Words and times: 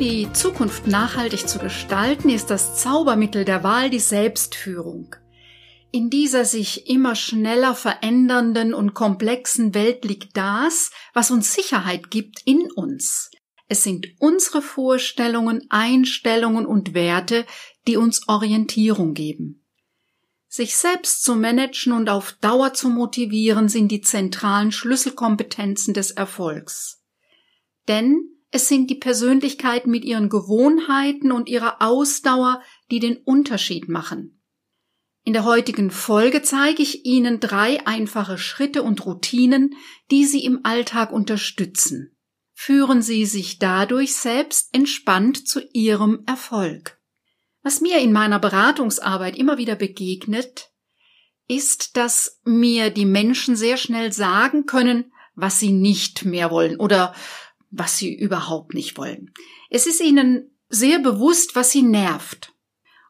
Die 0.00 0.32
Zukunft 0.32 0.86
nachhaltig 0.86 1.46
zu 1.46 1.58
gestalten, 1.58 2.30
ist 2.30 2.48
das 2.48 2.80
Zaubermittel 2.80 3.44
der 3.44 3.62
Wahl 3.62 3.90
die 3.90 3.98
Selbstführung. 3.98 5.14
In 5.92 6.08
dieser 6.08 6.46
sich 6.46 6.88
immer 6.88 7.14
schneller 7.14 7.74
verändernden 7.74 8.72
und 8.72 8.94
komplexen 8.94 9.74
Welt 9.74 10.06
liegt 10.06 10.38
das, 10.38 10.90
was 11.12 11.30
uns 11.30 11.52
Sicherheit 11.52 12.10
gibt 12.10 12.40
in 12.46 12.70
uns. 12.72 13.30
Es 13.68 13.84
sind 13.84 14.06
unsere 14.18 14.62
Vorstellungen, 14.62 15.66
Einstellungen 15.68 16.64
und 16.64 16.94
Werte, 16.94 17.44
die 17.86 17.98
uns 17.98 18.26
Orientierung 18.26 19.12
geben. 19.12 19.66
Sich 20.48 20.76
selbst 20.76 21.22
zu 21.22 21.36
managen 21.36 21.92
und 21.92 22.08
auf 22.08 22.32
Dauer 22.40 22.72
zu 22.72 22.88
motivieren 22.88 23.68
sind 23.68 23.88
die 23.88 24.00
zentralen 24.00 24.72
Schlüsselkompetenzen 24.72 25.92
des 25.92 26.10
Erfolgs. 26.10 27.02
Denn 27.86 28.39
es 28.50 28.68
sind 28.68 28.90
die 28.90 28.96
Persönlichkeiten 28.96 29.90
mit 29.90 30.04
ihren 30.04 30.28
Gewohnheiten 30.28 31.32
und 31.32 31.48
ihrer 31.48 31.80
Ausdauer, 31.80 32.62
die 32.90 32.98
den 32.98 33.16
Unterschied 33.18 33.88
machen. 33.88 34.42
In 35.22 35.34
der 35.34 35.44
heutigen 35.44 35.90
Folge 35.90 36.42
zeige 36.42 36.82
ich 36.82 37.04
Ihnen 37.04 37.40
drei 37.40 37.86
einfache 37.86 38.38
Schritte 38.38 38.82
und 38.82 39.04
Routinen, 39.04 39.76
die 40.10 40.24
Sie 40.24 40.44
im 40.44 40.60
Alltag 40.64 41.12
unterstützen. 41.12 42.16
Führen 42.54 43.02
Sie 43.02 43.26
sich 43.26 43.58
dadurch 43.58 44.14
selbst 44.14 44.74
entspannt 44.74 45.46
zu 45.46 45.60
Ihrem 45.72 46.24
Erfolg. 46.26 46.98
Was 47.62 47.80
mir 47.80 47.98
in 47.98 48.12
meiner 48.12 48.38
Beratungsarbeit 48.38 49.36
immer 49.36 49.58
wieder 49.58 49.76
begegnet, 49.76 50.70
ist, 51.46 51.96
dass 51.96 52.40
mir 52.44 52.90
die 52.90 53.04
Menschen 53.04 53.56
sehr 53.56 53.76
schnell 53.76 54.12
sagen 54.12 54.66
können, 54.66 55.12
was 55.34 55.58
sie 55.60 55.72
nicht 55.72 56.24
mehr 56.24 56.50
wollen 56.50 56.78
oder 56.78 57.14
was 57.70 57.96
sie 57.96 58.14
überhaupt 58.14 58.74
nicht 58.74 58.96
wollen. 58.98 59.32
Es 59.70 59.86
ist 59.86 60.00
ihnen 60.00 60.50
sehr 60.68 60.98
bewusst, 60.98 61.56
was 61.56 61.70
sie 61.70 61.82
nervt. 61.82 62.52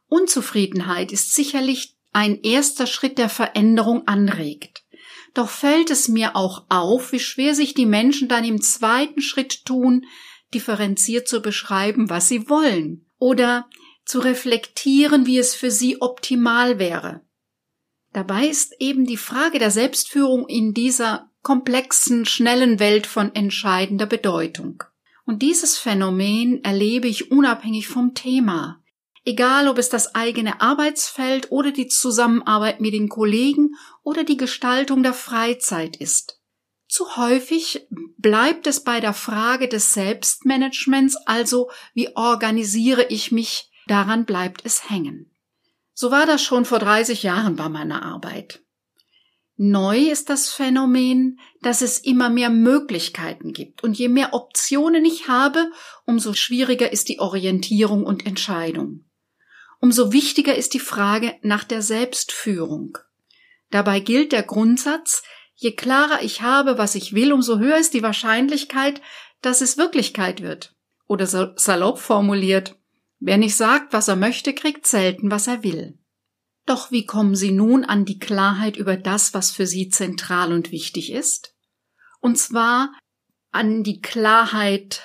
Unzufriedenheit 0.06 1.12
ist 1.12 1.34
sicherlich 1.34 1.97
ein 2.12 2.41
erster 2.42 2.86
Schritt, 2.86 3.19
der 3.19 3.28
Veränderung 3.28 4.06
anregt. 4.06 4.84
Doch 5.34 5.48
fällt 5.48 5.91
es 5.91 6.08
mir 6.08 6.34
auch 6.34 6.64
auf, 6.69 7.12
wie 7.12 7.20
schwer 7.20 7.55
sich 7.55 7.75
die 7.75 7.86
Menschen 7.86 8.28
dann 8.28 8.44
im 8.44 8.61
zweiten 8.61 9.20
Schritt 9.20 9.64
tun, 9.64 10.05
differenziert 10.53 11.28
zu 11.28 11.41
beschreiben, 11.41 12.11
was 12.11 12.28
sie 12.28 12.48
wollen 12.48 13.06
oder 13.19 13.69
zu 14.05 14.19
reflektieren, 14.19 15.27
wie 15.27 15.38
es 15.38 15.55
für 15.55 15.70
sie 15.70 16.00
optimal 16.00 16.81
wäre. 16.81 17.20
Dabei 18.12 18.48
ist 18.48 18.75
eben 18.81 19.06
die 19.06 19.16
Frage 19.16 19.61
der 19.61 19.70
Selbstführung 19.70 20.48
in 20.48 20.75
dieser 20.75 21.29
komplexen, 21.42 22.27
schnellen 22.27 22.78
Welt 22.78 23.06
von 23.06 23.34
entscheidender 23.34 24.06
Bedeutung. 24.06 24.83
Und 25.24 25.42
dieses 25.42 25.78
Phänomen 25.78 26.64
erlebe 26.64 27.08
ich 27.08 27.30
unabhängig 27.30 27.88
vom 27.88 28.14
Thema. 28.14 28.82
Egal, 29.24 29.69
ob 29.69 29.78
es 29.78 29.88
das 29.88 30.14
eigene 30.14 30.60
Arbeitsfeld 30.60 31.52
oder 31.52 31.72
die 31.72 31.88
Zusammenarbeit 31.88 32.80
mit 32.80 32.94
den 32.94 33.08
Kollegen 33.08 33.77
oder 34.02 34.24
die 34.24 34.36
Gestaltung 34.36 35.02
der 35.02 35.12
Freizeit 35.12 35.97
ist. 35.97 36.41
Zu 36.88 37.16
häufig 37.16 37.86
bleibt 38.16 38.66
es 38.66 38.82
bei 38.82 38.98
der 38.98 39.12
Frage 39.12 39.69
des 39.69 39.94
Selbstmanagements, 39.94 41.16
also 41.26 41.70
wie 41.94 42.16
organisiere 42.16 43.04
ich 43.04 43.31
mich, 43.31 43.70
daran 43.87 44.25
bleibt 44.25 44.64
es 44.64 44.91
hängen. 44.91 45.31
So 45.94 46.10
war 46.10 46.26
das 46.26 46.43
schon 46.43 46.64
vor 46.64 46.81
30 46.81 47.22
Jahren 47.22 47.54
bei 47.54 47.69
meiner 47.69 48.03
Arbeit. 48.03 48.64
Neu 49.62 50.09
ist 50.09 50.31
das 50.31 50.48
Phänomen, 50.48 51.38
dass 51.60 51.82
es 51.82 51.98
immer 51.98 52.31
mehr 52.31 52.48
Möglichkeiten 52.48 53.53
gibt. 53.53 53.84
Und 53.84 53.98
je 53.98 54.09
mehr 54.09 54.32
Optionen 54.32 55.04
ich 55.04 55.28
habe, 55.28 55.71
umso 56.06 56.32
schwieriger 56.32 56.91
ist 56.91 57.10
die 57.10 57.21
Orientierung 57.21 58.04
und 58.04 58.25
Entscheidung. 58.25 59.04
Umso 59.78 60.15
wichtiger 60.15 60.54
ist 60.54 60.72
die 60.72 60.81
Frage 60.81 61.34
nach 61.43 61.65
der 61.65 61.82
Selbstführung. 61.82 62.97
Dabei 63.70 64.00
gilt 64.00 64.32
der 64.32 64.44
Grundsatz, 64.44 65.22
je 65.56 65.72
klarer 65.72 66.22
ich 66.22 66.41
habe, 66.41 66.78
was 66.78 66.94
ich 66.94 67.12
will, 67.12 67.31
umso 67.31 67.59
höher 67.59 67.76
ist 67.76 67.93
die 67.93 68.03
Wahrscheinlichkeit, 68.03 69.03
dass 69.43 69.60
es 69.60 69.76
Wirklichkeit 69.76 70.41
wird. 70.41 70.75
Oder 71.06 71.26
salopp 71.26 71.99
formuliert, 71.99 72.76
wer 73.19 73.37
nicht 73.37 73.56
sagt, 73.56 73.93
was 73.93 74.09
er 74.09 74.16
möchte, 74.16 74.54
kriegt 74.54 74.87
selten, 74.87 75.31
was 75.31 75.49
er 75.49 75.62
will. 75.62 75.99
Doch 76.70 76.92
wie 76.92 77.04
kommen 77.04 77.34
Sie 77.34 77.50
nun 77.50 77.84
an 77.84 78.04
die 78.04 78.20
Klarheit 78.20 78.76
über 78.76 78.97
das, 78.97 79.34
was 79.34 79.50
für 79.50 79.66
Sie 79.66 79.88
zentral 79.88 80.53
und 80.53 80.70
wichtig 80.70 81.10
ist? 81.10 81.56
Und 82.20 82.38
zwar 82.38 82.92
an 83.50 83.82
die 83.82 84.00
Klarheit 84.00 85.03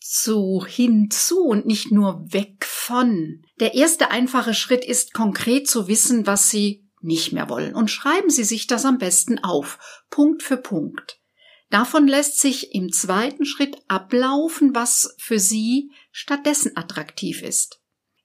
zu 0.00 0.64
hinzu 0.66 1.40
und 1.40 1.66
nicht 1.66 1.92
nur 1.92 2.32
weg 2.32 2.64
von. 2.64 3.42
Der 3.60 3.74
erste 3.74 4.10
einfache 4.10 4.54
Schritt 4.54 4.86
ist 4.86 5.12
konkret 5.12 5.68
zu 5.68 5.86
wissen, 5.86 6.26
was 6.26 6.48
Sie 6.48 6.88
nicht 7.02 7.30
mehr 7.32 7.50
wollen. 7.50 7.74
Und 7.74 7.90
schreiben 7.90 8.30
Sie 8.30 8.44
sich 8.44 8.66
das 8.66 8.86
am 8.86 8.96
besten 8.96 9.38
auf, 9.38 10.04
Punkt 10.08 10.42
für 10.42 10.56
Punkt. 10.56 11.20
Davon 11.68 12.08
lässt 12.08 12.40
sich 12.40 12.74
im 12.74 12.90
zweiten 12.90 13.44
Schritt 13.44 13.76
ablaufen, 13.86 14.74
was 14.74 15.14
für 15.18 15.38
Sie 15.38 15.90
stattdessen 16.10 16.74
attraktiv 16.74 17.42
ist. 17.42 17.82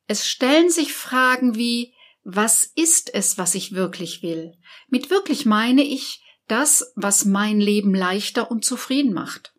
Es 0.08 0.26
stellen 0.26 0.70
sich 0.70 0.94
Fragen 0.94 1.56
wie, 1.56 1.94
was 2.30 2.66
ist 2.76 3.14
es, 3.14 3.38
was 3.38 3.56
ich 3.56 3.72
wirklich 3.72 4.22
will? 4.22 4.58
Mit 4.90 5.10
wirklich 5.10 5.46
meine 5.46 5.82
ich 5.82 6.22
das, 6.50 6.92
was 6.98 7.24
mein 7.24 7.62
Leben 7.62 7.96
leichter 7.96 8.52
und 8.52 8.66
zufrieden 8.66 9.14
macht. 9.14 9.54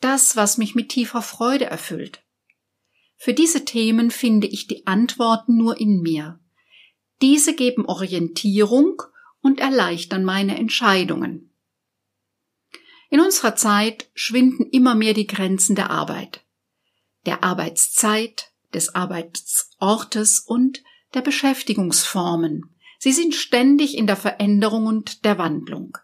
Das, 0.00 0.34
was 0.34 0.56
mich 0.56 0.74
mit 0.74 0.88
tiefer 0.88 1.20
Freude 1.20 1.66
erfüllt. 1.66 2.24
Für 3.18 3.34
diese 3.34 3.66
Themen 3.66 4.10
finde 4.10 4.46
ich 4.46 4.66
die 4.66 4.86
Antworten 4.86 5.58
nur 5.58 5.78
in 5.78 6.00
mir. 6.00 6.40
Diese 7.20 7.54
geben 7.54 7.84
Orientierung 7.84 9.02
und 9.42 9.60
erleichtern 9.60 10.24
meine 10.24 10.56
Entscheidungen. 10.56 11.54
In 13.10 13.20
unserer 13.20 13.56
Zeit 13.56 14.08
schwinden 14.14 14.70
immer 14.70 14.94
mehr 14.94 15.12
die 15.12 15.26
Grenzen 15.26 15.76
der 15.76 15.90
Arbeit, 15.90 16.46
der 17.26 17.44
Arbeitszeit, 17.44 18.52
des 18.72 18.94
Arbeitsortes 18.94 20.38
und 20.46 20.82
der 21.14 21.22
Beschäftigungsformen. 21.22 22.74
Sie 22.98 23.12
sind 23.12 23.34
ständig 23.34 23.96
in 23.96 24.06
der 24.06 24.16
Veränderung 24.16 24.86
und 24.86 25.24
der 25.24 25.38
Wandlung. 25.38 25.96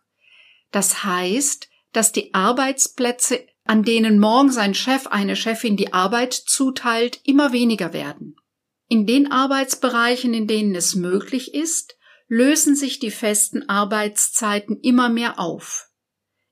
Das 0.71 1.05
heißt, 1.05 1.69
dass 1.93 2.13
die 2.13 2.35
Arbeitsplätze, 2.35 3.47
an 3.65 3.83
denen 3.83 4.19
morgens 4.19 4.57
ein 4.57 4.75
Chef 4.75 5.07
eine 5.07 5.37
Chefin 5.37 5.77
die 5.77 5.93
Arbeit 5.93 6.35
zuteilt, 6.35 7.21
immer 7.25 7.53
weniger 7.53 7.93
werden. 7.93 8.37
In 8.89 9.07
den 9.07 9.33
Arbeitsbereichen, 9.33 10.33
in 10.33 10.47
denen 10.47 10.75
es 10.75 10.95
möglich 10.95 11.55
ist, 11.55 11.97
lösen 12.29 12.77
sich 12.77 12.99
die 12.99 13.11
festen 13.11 13.69
Arbeitszeiten 13.69 14.79
immer 14.81 15.09
mehr 15.09 15.39
auf. 15.39 15.89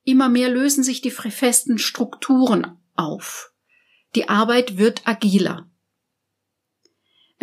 Immer 0.05 0.29
mehr 0.29 0.49
lösen 0.49 0.85
sich 0.85 1.01
die 1.01 1.11
festen 1.11 1.79
Strukturen 1.79 2.79
auf. 2.95 3.53
Die 4.15 4.29
Arbeit 4.29 4.77
wird 4.77 5.07
agiler. 5.07 5.71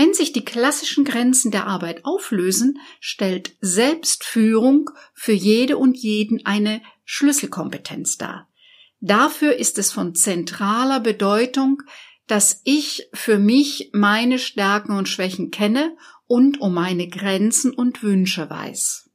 Wenn 0.01 0.15
sich 0.15 0.33
die 0.33 0.43
klassischen 0.43 1.05
Grenzen 1.05 1.51
der 1.51 1.67
Arbeit 1.67 2.05
auflösen, 2.05 2.79
stellt 2.99 3.55
Selbstführung 3.61 4.89
für 5.13 5.31
jede 5.31 5.77
und 5.77 5.95
jeden 5.95 6.43
eine 6.43 6.81
Schlüsselkompetenz 7.05 8.17
dar. 8.17 8.49
Dafür 8.99 9.57
ist 9.57 9.77
es 9.77 9.91
von 9.91 10.15
zentraler 10.15 11.01
Bedeutung, 11.01 11.83
dass 12.25 12.61
ich 12.63 13.09
für 13.13 13.37
mich 13.37 13.91
meine 13.93 14.39
Stärken 14.39 14.97
und 14.97 15.07
Schwächen 15.07 15.51
kenne 15.51 15.95
und 16.25 16.59
um 16.61 16.73
meine 16.73 17.07
Grenzen 17.07 17.71
und 17.71 18.01
Wünsche 18.01 18.49
weiß. 18.49 19.07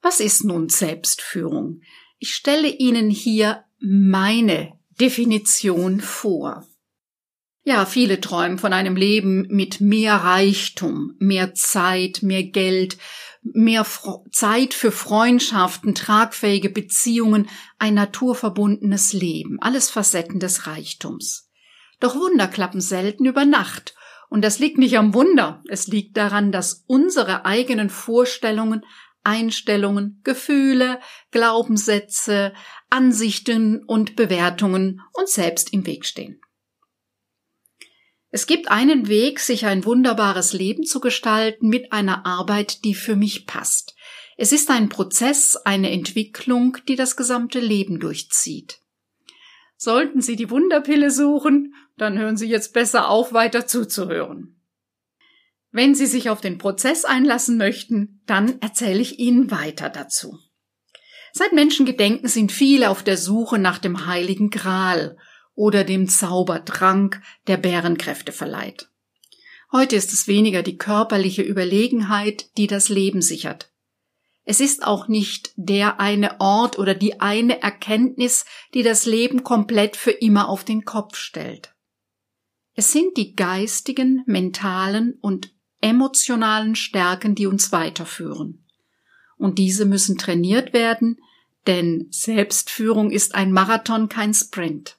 Was 0.00 0.20
ist 0.20 0.42
nun 0.42 0.70
Selbstführung? 0.70 1.82
Ich 2.18 2.34
stelle 2.34 2.68
Ihnen 2.68 3.10
hier 3.10 3.64
meine 3.78 4.72
Definition 4.98 6.00
vor. 6.00 6.66
Ja, 7.64 7.86
viele 7.86 8.20
träumen 8.20 8.58
von 8.58 8.72
einem 8.72 8.96
Leben 8.96 9.46
mit 9.48 9.80
mehr 9.80 10.16
Reichtum, 10.16 11.14
mehr 11.20 11.54
Zeit, 11.54 12.20
mehr 12.22 12.42
Geld, 12.42 12.98
mehr 13.42 13.84
Fro 13.84 14.26
Zeit 14.32 14.74
für 14.74 14.90
Freundschaften, 14.90 15.94
tragfähige 15.94 16.70
Beziehungen, 16.70 17.48
ein 17.78 17.94
naturverbundenes 17.94 19.12
Leben, 19.12 19.58
alles 19.60 19.90
Facetten 19.90 20.40
des 20.40 20.66
Reichtums. 20.66 21.50
Doch 22.00 22.16
Wunder 22.16 22.48
klappen 22.48 22.80
selten 22.80 23.26
über 23.26 23.44
Nacht, 23.44 23.94
Und 24.28 24.42
das 24.42 24.58
liegt 24.58 24.78
nicht 24.78 24.96
am 24.96 25.12
Wunder, 25.12 25.62
es 25.68 25.88
liegt 25.88 26.16
daran, 26.16 26.52
dass 26.52 26.84
unsere 26.86 27.44
eigenen 27.44 27.90
Vorstellungen, 27.90 28.80
Einstellungen, 29.24 30.22
Gefühle, 30.24 31.00
Glaubenssätze, 31.32 32.54
Ansichten 32.88 33.84
und 33.84 34.16
Bewertungen 34.16 35.02
uns 35.12 35.34
selbst 35.34 35.74
im 35.74 35.84
Weg 35.84 36.06
stehen. 36.06 36.40
Es 38.34 38.46
gibt 38.46 38.70
einen 38.70 39.08
Weg, 39.08 39.40
sich 39.40 39.66
ein 39.66 39.84
wunderbares 39.84 40.54
Leben 40.54 40.84
zu 40.84 41.00
gestalten 41.00 41.68
mit 41.68 41.92
einer 41.92 42.24
Arbeit, 42.24 42.82
die 42.82 42.94
für 42.94 43.14
mich 43.14 43.46
passt. 43.46 43.94
Es 44.38 44.52
ist 44.52 44.70
ein 44.70 44.88
Prozess, 44.88 45.54
eine 45.56 45.90
Entwicklung, 45.90 46.78
die 46.88 46.96
das 46.96 47.16
gesamte 47.16 47.60
Leben 47.60 48.00
durchzieht. 48.00 48.80
Sollten 49.76 50.22
Sie 50.22 50.36
die 50.36 50.48
Wunderpille 50.48 51.10
suchen, 51.10 51.74
dann 51.98 52.18
hören 52.18 52.38
Sie 52.38 52.48
jetzt 52.48 52.72
besser 52.72 53.10
auf, 53.10 53.34
weiter 53.34 53.66
zuzuhören. 53.66 54.58
Wenn 55.70 55.94
Sie 55.94 56.06
sich 56.06 56.30
auf 56.30 56.40
den 56.40 56.56
Prozess 56.56 57.04
einlassen 57.04 57.58
möchten, 57.58 58.22
dann 58.24 58.62
erzähle 58.62 59.00
ich 59.00 59.18
Ihnen 59.18 59.50
weiter 59.50 59.90
dazu. 59.90 60.38
Seit 61.34 61.52
Menschengedenken 61.52 62.28
sind 62.28 62.50
viele 62.50 62.88
auf 62.88 63.02
der 63.02 63.18
Suche 63.18 63.58
nach 63.58 63.78
dem 63.78 64.06
heiligen 64.06 64.48
Gral 64.48 65.18
oder 65.54 65.84
dem 65.84 66.08
Zaubertrank, 66.08 67.20
der 67.46 67.56
Bärenkräfte 67.56 68.32
verleiht. 68.32 68.88
Heute 69.70 69.96
ist 69.96 70.12
es 70.12 70.28
weniger 70.28 70.62
die 70.62 70.76
körperliche 70.76 71.42
Überlegenheit, 71.42 72.56
die 72.58 72.66
das 72.66 72.88
Leben 72.88 73.22
sichert. 73.22 73.70
Es 74.44 74.60
ist 74.60 74.84
auch 74.84 75.08
nicht 75.08 75.52
der 75.56 76.00
eine 76.00 76.40
Ort 76.40 76.78
oder 76.78 76.94
die 76.94 77.20
eine 77.20 77.62
Erkenntnis, 77.62 78.44
die 78.74 78.82
das 78.82 79.06
Leben 79.06 79.44
komplett 79.44 79.96
für 79.96 80.10
immer 80.10 80.48
auf 80.48 80.64
den 80.64 80.84
Kopf 80.84 81.16
stellt. 81.16 81.74
Es 82.74 82.92
sind 82.92 83.16
die 83.16 83.34
geistigen, 83.36 84.22
mentalen 84.26 85.14
und 85.20 85.54
emotionalen 85.80 86.74
Stärken, 86.74 87.34
die 87.34 87.46
uns 87.46 87.70
weiterführen. 87.72 88.66
Und 89.36 89.58
diese 89.58 89.84
müssen 89.84 90.18
trainiert 90.18 90.72
werden, 90.72 91.18
denn 91.66 92.08
Selbstführung 92.10 93.10
ist 93.10 93.34
ein 93.34 93.52
Marathon, 93.52 94.08
kein 94.08 94.34
Sprint. 94.34 94.96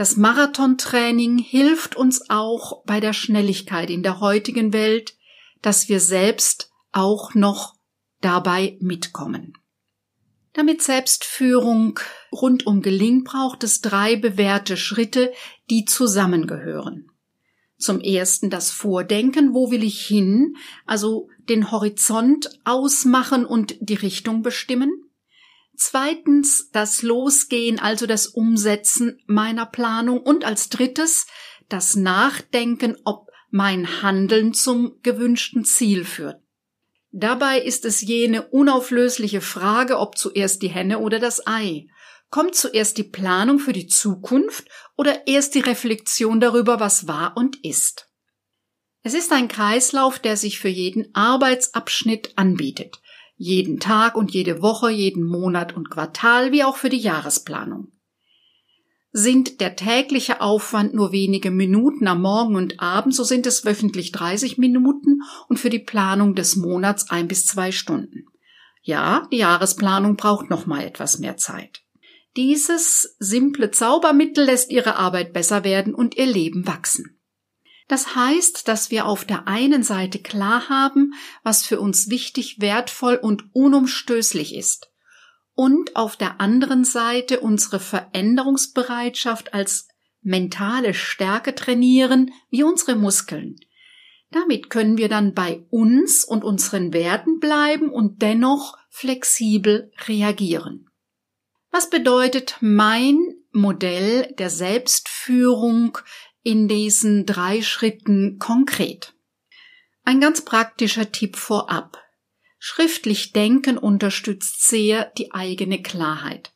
Das 0.00 0.16
Marathontraining 0.16 1.36
hilft 1.36 1.94
uns 1.94 2.30
auch 2.30 2.82
bei 2.86 3.00
der 3.00 3.12
Schnelligkeit 3.12 3.90
in 3.90 4.02
der 4.02 4.20
heutigen 4.20 4.72
Welt, 4.72 5.14
dass 5.60 5.90
wir 5.90 6.00
selbst 6.00 6.70
auch 6.90 7.34
noch 7.34 7.74
dabei 8.22 8.78
mitkommen. 8.80 9.58
Damit 10.54 10.80
Selbstführung 10.80 12.00
rundum 12.32 12.80
gelingt, 12.80 13.26
braucht 13.26 13.62
es 13.62 13.82
drei 13.82 14.16
bewährte 14.16 14.78
Schritte, 14.78 15.34
die 15.68 15.84
zusammengehören. 15.84 17.10
Zum 17.76 18.00
ersten 18.00 18.48
das 18.48 18.70
Vordenken, 18.70 19.52
wo 19.52 19.70
will 19.70 19.84
ich 19.84 20.00
hin, 20.00 20.56
also 20.86 21.28
den 21.50 21.70
Horizont 21.70 22.58
ausmachen 22.64 23.44
und 23.44 23.76
die 23.80 23.96
Richtung 23.96 24.40
bestimmen. 24.40 25.09
Zweitens 25.82 26.68
das 26.72 27.00
Losgehen, 27.00 27.78
also 27.78 28.06
das 28.06 28.26
Umsetzen 28.26 29.18
meiner 29.26 29.64
Planung. 29.64 30.20
Und 30.20 30.44
als 30.44 30.68
drittes 30.68 31.26
das 31.70 31.96
Nachdenken, 31.96 32.98
ob 33.06 33.30
mein 33.48 34.02
Handeln 34.02 34.52
zum 34.52 34.98
gewünschten 35.02 35.64
Ziel 35.64 36.04
führt. 36.04 36.42
Dabei 37.12 37.62
ist 37.62 37.86
es 37.86 38.02
jene 38.02 38.46
unauflösliche 38.48 39.40
Frage, 39.40 39.98
ob 39.98 40.18
zuerst 40.18 40.60
die 40.60 40.68
Henne 40.68 40.98
oder 40.98 41.18
das 41.18 41.46
Ei. 41.46 41.86
Kommt 42.28 42.54
zuerst 42.56 42.98
die 42.98 43.04
Planung 43.04 43.58
für 43.58 43.72
die 43.72 43.86
Zukunft 43.86 44.68
oder 44.98 45.26
erst 45.26 45.54
die 45.54 45.60
Reflexion 45.60 46.40
darüber, 46.40 46.78
was 46.78 47.08
war 47.08 47.38
und 47.38 47.56
ist? 47.64 48.06
Es 49.02 49.14
ist 49.14 49.32
ein 49.32 49.48
Kreislauf, 49.48 50.18
der 50.18 50.36
sich 50.36 50.60
für 50.60 50.68
jeden 50.68 51.14
Arbeitsabschnitt 51.14 52.36
anbietet 52.36 53.00
jeden 53.42 53.80
Tag 53.80 54.16
und 54.16 54.32
jede 54.32 54.60
Woche, 54.60 54.90
jeden 54.90 55.24
Monat 55.24 55.74
und 55.74 55.90
Quartal, 55.90 56.52
wie 56.52 56.62
auch 56.62 56.76
für 56.76 56.90
die 56.90 56.98
Jahresplanung. 56.98 57.90
Sind 59.12 59.62
der 59.62 59.76
tägliche 59.76 60.42
Aufwand 60.42 60.92
nur 60.92 61.10
wenige 61.10 61.50
Minuten 61.50 62.06
am 62.06 62.20
Morgen 62.20 62.54
und 62.54 62.80
Abend, 62.80 63.14
so 63.14 63.24
sind 63.24 63.46
es 63.46 63.64
wöchentlich 63.64 64.12
30 64.12 64.58
Minuten 64.58 65.22
und 65.48 65.58
für 65.58 65.70
die 65.70 65.78
Planung 65.78 66.34
des 66.34 66.56
Monats 66.56 67.08
ein 67.08 67.28
bis 67.28 67.46
zwei 67.46 67.72
Stunden. 67.72 68.26
Ja, 68.82 69.26
die 69.32 69.38
Jahresplanung 69.38 70.16
braucht 70.16 70.50
noch 70.50 70.66
mal 70.66 70.84
etwas 70.84 71.18
mehr 71.18 71.38
Zeit. 71.38 71.80
Dieses 72.36 73.16
simple 73.18 73.70
Zaubermittel 73.70 74.44
lässt 74.44 74.70
ihre 74.70 74.96
Arbeit 74.96 75.32
besser 75.32 75.64
werden 75.64 75.94
und 75.94 76.14
ihr 76.14 76.26
Leben 76.26 76.66
wachsen. 76.66 77.18
Das 77.90 78.14
heißt, 78.14 78.68
dass 78.68 78.92
wir 78.92 79.04
auf 79.04 79.24
der 79.24 79.48
einen 79.48 79.82
Seite 79.82 80.20
klar 80.20 80.68
haben, 80.68 81.12
was 81.42 81.66
für 81.66 81.80
uns 81.80 82.08
wichtig, 82.08 82.60
wertvoll 82.60 83.16
und 83.16 83.52
unumstößlich 83.52 84.54
ist. 84.54 84.92
Und 85.54 85.96
auf 85.96 86.16
der 86.16 86.40
anderen 86.40 86.84
Seite 86.84 87.40
unsere 87.40 87.80
Veränderungsbereitschaft 87.80 89.54
als 89.54 89.88
mentale 90.22 90.94
Stärke 90.94 91.52
trainieren, 91.56 92.30
wie 92.48 92.62
unsere 92.62 92.94
Muskeln. 92.94 93.56
Damit 94.30 94.70
können 94.70 94.96
wir 94.96 95.08
dann 95.08 95.34
bei 95.34 95.66
uns 95.70 96.22
und 96.22 96.44
unseren 96.44 96.92
Werten 96.92 97.40
bleiben 97.40 97.90
und 97.90 98.22
dennoch 98.22 98.78
flexibel 98.88 99.90
reagieren. 100.06 100.88
Was 101.72 101.90
bedeutet 101.90 102.56
mein 102.60 103.18
Modell 103.50 104.32
der 104.38 104.48
Selbstführung 104.48 105.98
in 106.42 106.68
diesen 106.68 107.26
drei 107.26 107.62
Schritten 107.62 108.38
konkret. 108.38 109.14
Ein 110.04 110.20
ganz 110.20 110.44
praktischer 110.44 111.12
Tipp 111.12 111.36
vorab. 111.36 111.98
Schriftlich 112.58 113.32
denken 113.32 113.78
unterstützt 113.78 114.66
sehr 114.68 115.06
die 115.16 115.32
eigene 115.32 115.82
Klarheit. 115.82 116.52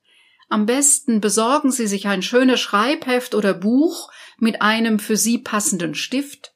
Am 0.48 0.66
besten 0.66 1.20
besorgen 1.20 1.70
Sie 1.70 1.86
sich 1.86 2.06
ein 2.06 2.22
schönes 2.22 2.60
Schreibheft 2.60 3.34
oder 3.34 3.54
Buch 3.54 4.10
mit 4.38 4.62
einem 4.62 4.98
für 4.98 5.16
Sie 5.16 5.38
passenden 5.38 5.94
Stift. 5.94 6.54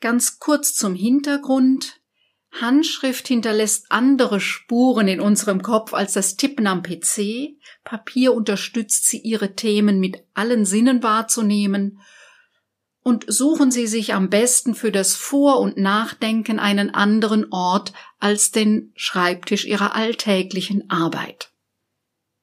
Ganz 0.00 0.38
kurz 0.38 0.74
zum 0.74 0.94
Hintergrund. 0.94 2.00
Handschrift 2.52 3.28
hinterlässt 3.28 3.86
andere 3.90 4.40
Spuren 4.40 5.08
in 5.08 5.20
unserem 5.20 5.62
Kopf 5.62 5.92
als 5.92 6.12
das 6.12 6.36
Tippen 6.36 6.66
am 6.66 6.82
PC. 6.82 7.56
Papier 7.84 8.32
unterstützt 8.32 9.06
sie, 9.06 9.18
ihre 9.18 9.54
Themen 9.54 10.00
mit 10.00 10.24
allen 10.34 10.64
Sinnen 10.64 11.02
wahrzunehmen 11.02 12.00
und 13.08 13.24
suchen 13.26 13.70
Sie 13.70 13.86
sich 13.86 14.12
am 14.12 14.28
besten 14.28 14.74
für 14.74 14.92
das 14.92 15.16
Vor- 15.16 15.60
und 15.60 15.78
Nachdenken 15.78 16.58
einen 16.58 16.90
anderen 16.90 17.50
Ort 17.50 17.94
als 18.18 18.50
den 18.50 18.92
Schreibtisch 18.96 19.64
Ihrer 19.64 19.96
alltäglichen 19.96 20.90
Arbeit. 20.90 21.50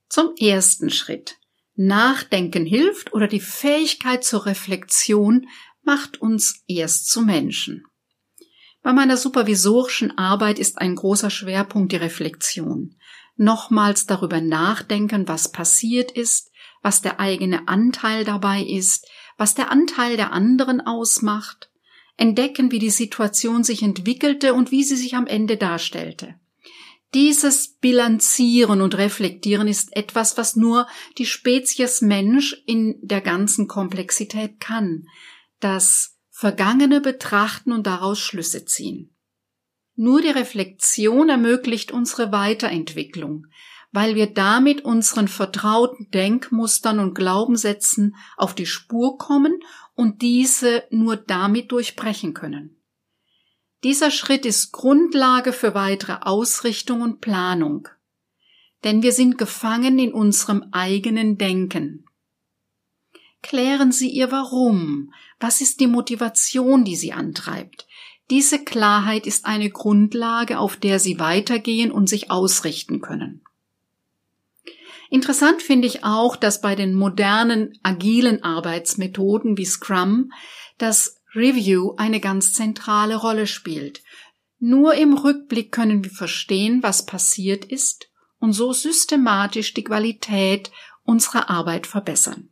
Zum 0.10 0.34
ersten 0.40 0.90
Schritt. 0.90 1.38
Nachdenken 1.76 2.66
hilft 2.66 3.14
oder 3.14 3.28
die 3.28 3.42
Fähigkeit 3.42 4.24
zur 4.24 4.48
Reflexion 4.48 5.48
macht 5.84 6.20
uns 6.20 6.64
erst 6.68 7.12
zu 7.12 7.22
Menschen. 7.22 7.84
Bei 8.82 8.92
meiner 8.92 9.18
supervisorischen 9.18 10.18
Arbeit 10.18 10.58
ist 10.58 10.80
ein 10.80 10.96
großer 10.96 11.30
Schwerpunkt 11.30 11.92
die 11.92 11.98
Reflexion. 11.98 12.96
Nochmals 13.36 14.08
darüber 14.08 14.42
nachdenken, 14.42 15.28
was 15.28 15.52
passiert 15.52 16.10
ist, 16.10 16.50
was 16.82 17.04
der 17.04 17.20
eigene 17.20 17.68
Anteil 17.68 18.24
dabei 18.24 18.64
ist, 18.64 19.08
was 19.38 19.56
der 19.56 19.72
Anteil 19.72 20.18
der 20.18 20.32
anderen 20.32 20.82
ausmacht, 20.82 21.70
entdecken, 22.18 22.72
wie 22.72 22.80
die 22.80 22.90
Situation 22.90 23.64
sich 23.64 23.84
entwickelte 23.84 24.54
und 24.54 24.72
wie 24.72 24.84
sie 24.84 24.96
sich 24.96 25.16
am 25.16 25.28
Ende 25.28 25.58
darstellte. 25.58 26.36
Dieses 27.14 27.78
Bilanzieren 27.80 28.82
und 28.82 28.98
Reflektieren 28.98 29.68
ist 29.68 29.96
etwas, 29.96 30.38
was 30.38 30.56
nur 30.56 30.88
die 31.18 31.26
Spezies 31.26 32.02
Mensch 32.02 32.62
in 32.66 32.98
der 33.02 33.22
ganzen 33.22 33.68
Komplexität 33.68 34.60
kann. 34.60 35.08
Das 35.60 36.18
Vergangene 36.30 37.00
betrachten 37.00 37.72
und 37.72 37.88
daraus 37.88 38.20
Schlüsse 38.20 38.66
ziehen. 38.66 39.16
Nur 39.96 40.22
die 40.22 40.30
Reflexion 40.30 41.30
ermöglicht 41.30 41.94
unsere 41.94 42.34
Weiterentwicklung, 42.34 43.48
weil 43.96 44.16
wir 44.16 44.28
damit 44.28 44.84
unseren 44.84 45.30
vertrauten 45.30 46.12
Denkmustern 46.12 47.00
und 47.00 47.16
Glaubenssätzen 47.16 48.18
auf 48.36 48.54
die 48.54 48.66
Spur 48.66 49.18
kommen 49.18 49.58
und 49.94 50.22
diese 50.22 50.84
nur 50.90 51.16
damit 51.16 51.72
durchbrechen 51.72 52.34
können. 52.34 52.76
Dieser 53.86 54.12
Schritt 54.12 54.46
ist 54.46 54.74
Grundlage 54.74 55.54
für 55.54 55.74
weitere 55.76 56.18
Ausrichtung 56.20 57.04
und 57.04 57.22
Planung, 57.22 57.88
denn 58.84 59.02
wir 59.02 59.14
sind 59.14 59.38
gefangen 59.38 59.98
in 59.98 60.12
unserem 60.12 60.66
eigenen 60.74 61.38
Denken. 61.38 62.06
Klären 63.42 63.94
Sie 63.94 64.10
Ihr 64.10 64.30
Warum. 64.30 65.14
Was 65.40 65.62
ist 65.62 65.80
die 65.80 65.88
Motivation, 65.88 66.84
die 66.84 66.98
Sie 66.98 67.14
antreibt? 67.14 67.88
Diese 68.30 68.62
Klarheit 68.62 69.26
ist 69.26 69.46
eine 69.46 69.70
Grundlage, 69.70 70.60
auf 70.60 70.76
der 70.76 71.00
Sie 71.00 71.18
weitergehen 71.18 71.92
und 71.92 72.10
sich 72.10 72.30
ausrichten 72.30 73.00
können. 73.00 73.45
Interessant 75.10 75.62
finde 75.62 75.88
ich 75.88 76.04
auch, 76.04 76.36
dass 76.36 76.62
bei 76.62 76.76
den 76.76 76.94
modernen 76.94 77.78
agilen 77.84 78.44
Arbeitsmethoden 78.44 79.58
wie 79.58 79.66
Scrum 79.66 80.32
das 80.78 81.22
Review 81.36 81.94
eine 81.98 82.20
ganz 82.20 82.54
zentrale 82.54 83.16
Rolle 83.16 83.48
spielt. 83.48 84.02
Nur 84.60 84.96
im 84.96 85.14
Rückblick 85.14 85.72
können 85.72 86.04
wir 86.04 86.12
verstehen, 86.12 86.82
was 86.82 87.06
passiert 87.06 87.66
ist 87.66 88.10
und 88.40 88.54
so 88.54 88.74
systematisch 88.74 89.74
die 89.74 89.84
Qualität 89.84 90.72
unserer 91.04 91.50
Arbeit 91.50 91.88
verbessern. 91.88 92.50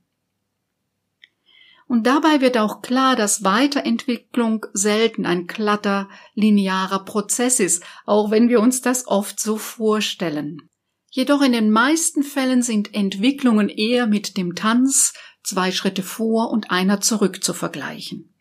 Und 1.88 2.08
dabei 2.08 2.42
wird 2.42 2.58
auch 2.58 2.82
klar, 2.82 3.16
dass 3.16 3.44
Weiterentwicklung 3.44 4.66
selten 4.74 5.26
ein 5.26 5.48
glatter, 5.48 6.10
linearer 6.34 7.06
Prozess 7.06 7.60
ist, 7.60 7.84
auch 8.06 8.32
wenn 8.32 8.50
wir 8.50 8.62
uns 8.62 8.82
das 8.82 9.08
oft 9.08 9.40
so 9.40 9.58
vorstellen. 9.58 10.70
Jedoch 11.16 11.44
in 11.44 11.52
den 11.52 11.70
meisten 11.70 12.24
Fällen 12.24 12.64
sind 12.64 12.96
Entwicklungen 12.96 13.70
eher 13.70 14.08
mit 14.08 14.36
dem 14.36 14.56
Tanz 14.56 15.14
zwei 15.44 15.72
Schritte 15.72 16.02
vor 16.02 16.50
und 16.50 16.72
einer 16.72 17.02
zurück 17.02 17.44
zu 17.44 17.54
vergleichen. 17.54 18.34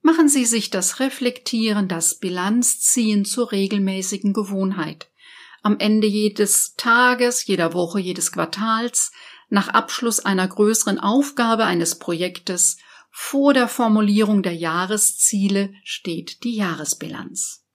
Machen 0.00 0.28
Sie 0.28 0.44
sich 0.44 0.70
das 0.70 1.00
Reflektieren, 1.00 1.88
das 1.88 2.20
Bilanzziehen 2.20 3.24
zur 3.24 3.50
regelmäßigen 3.50 4.32
Gewohnheit. 4.32 5.10
Am 5.64 5.80
Ende 5.80 6.06
jedes 6.06 6.74
Tages, 6.76 7.44
jeder 7.46 7.74
Woche, 7.74 7.98
jedes 7.98 8.30
Quartals 8.30 9.10
nach 9.48 9.66
Abschluss 9.66 10.20
einer 10.20 10.46
größeren 10.46 11.00
Aufgabe 11.00 11.64
eines 11.64 11.98
Projektes 11.98 12.76
vor 13.10 13.54
der 13.54 13.66
Formulierung 13.66 14.44
der 14.44 14.54
Jahresziele 14.54 15.74
steht 15.82 16.44
die 16.44 16.54
Jahresbilanz. 16.54 17.65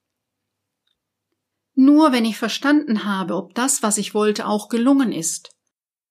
Nur 1.74 2.12
wenn 2.12 2.24
ich 2.24 2.36
verstanden 2.36 3.04
habe, 3.04 3.34
ob 3.34 3.54
das, 3.54 3.82
was 3.82 3.98
ich 3.98 4.14
wollte, 4.14 4.46
auch 4.46 4.68
gelungen 4.68 5.12
ist 5.12 5.50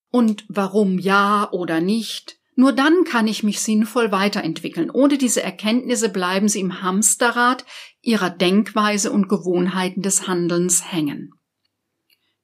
und 0.09 0.45
warum 0.47 0.97
ja 0.99 1.49
oder 1.51 1.81
nicht, 1.81 2.37
nur 2.55 2.73
dann 2.73 3.05
kann 3.05 3.27
ich 3.27 3.43
mich 3.43 3.61
sinnvoll 3.61 4.11
weiterentwickeln. 4.11 4.89
Ohne 4.89 5.17
diese 5.17 5.41
Erkenntnisse 5.41 6.09
bleiben 6.09 6.49
sie 6.49 6.59
im 6.59 6.81
Hamsterrad 6.81 7.65
ihrer 8.01 8.29
Denkweise 8.29 9.11
und 9.11 9.29
Gewohnheiten 9.29 10.01
des 10.01 10.27
Handelns 10.27 10.91
hängen. 10.91 11.31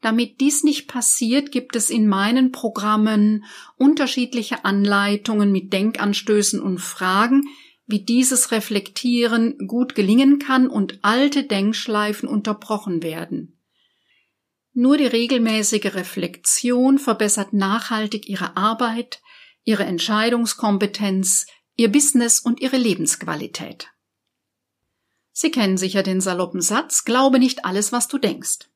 Damit 0.02 0.40
dies 0.40 0.64
nicht 0.64 0.88
passiert, 0.88 1.52
gibt 1.52 1.76
es 1.76 1.90
in 1.90 2.08
meinen 2.08 2.52
Programmen 2.52 3.44
unterschiedliche 3.78 4.64
Anleitungen 4.64 5.52
mit 5.52 5.74
Denkanstößen 5.74 6.62
und 6.62 6.80
Fragen, 6.80 7.44
wie 7.88 8.04
dieses 8.04 8.52
Reflektieren 8.52 9.58
gut 9.68 9.96
gelingen 9.96 10.40
kann 10.40 10.68
und 10.68 11.00
alte 11.02 11.44
Denkschleifen 11.44 12.28
unterbrochen 12.28 13.02
werden. 13.02 13.60
Nur 14.74 14.98
die 14.98 15.08
regelmäßige 15.08 15.96
Reflexion 15.96 17.00
verbessert 17.00 17.54
nachhaltig 17.54 18.30
ihre 18.30 18.56
Arbeit, 18.58 19.22
ihre 19.64 19.86
Entscheidungskompetenz, 19.86 21.48
ihr 21.76 21.92
Business 21.92 22.40
und 22.40 22.60
ihre 22.60 22.78
Lebensqualität. 22.78 23.90
Sie 25.32 25.52
kennen 25.52 25.78
sicher 25.78 26.04
den 26.04 26.20
saloppen 26.20 26.62
Satz, 26.62 27.06
glaube 27.06 27.40
nicht 27.40 27.64
alles, 27.64 27.92
was 27.92 28.08
du 28.08 28.18
denkst. 28.18 28.70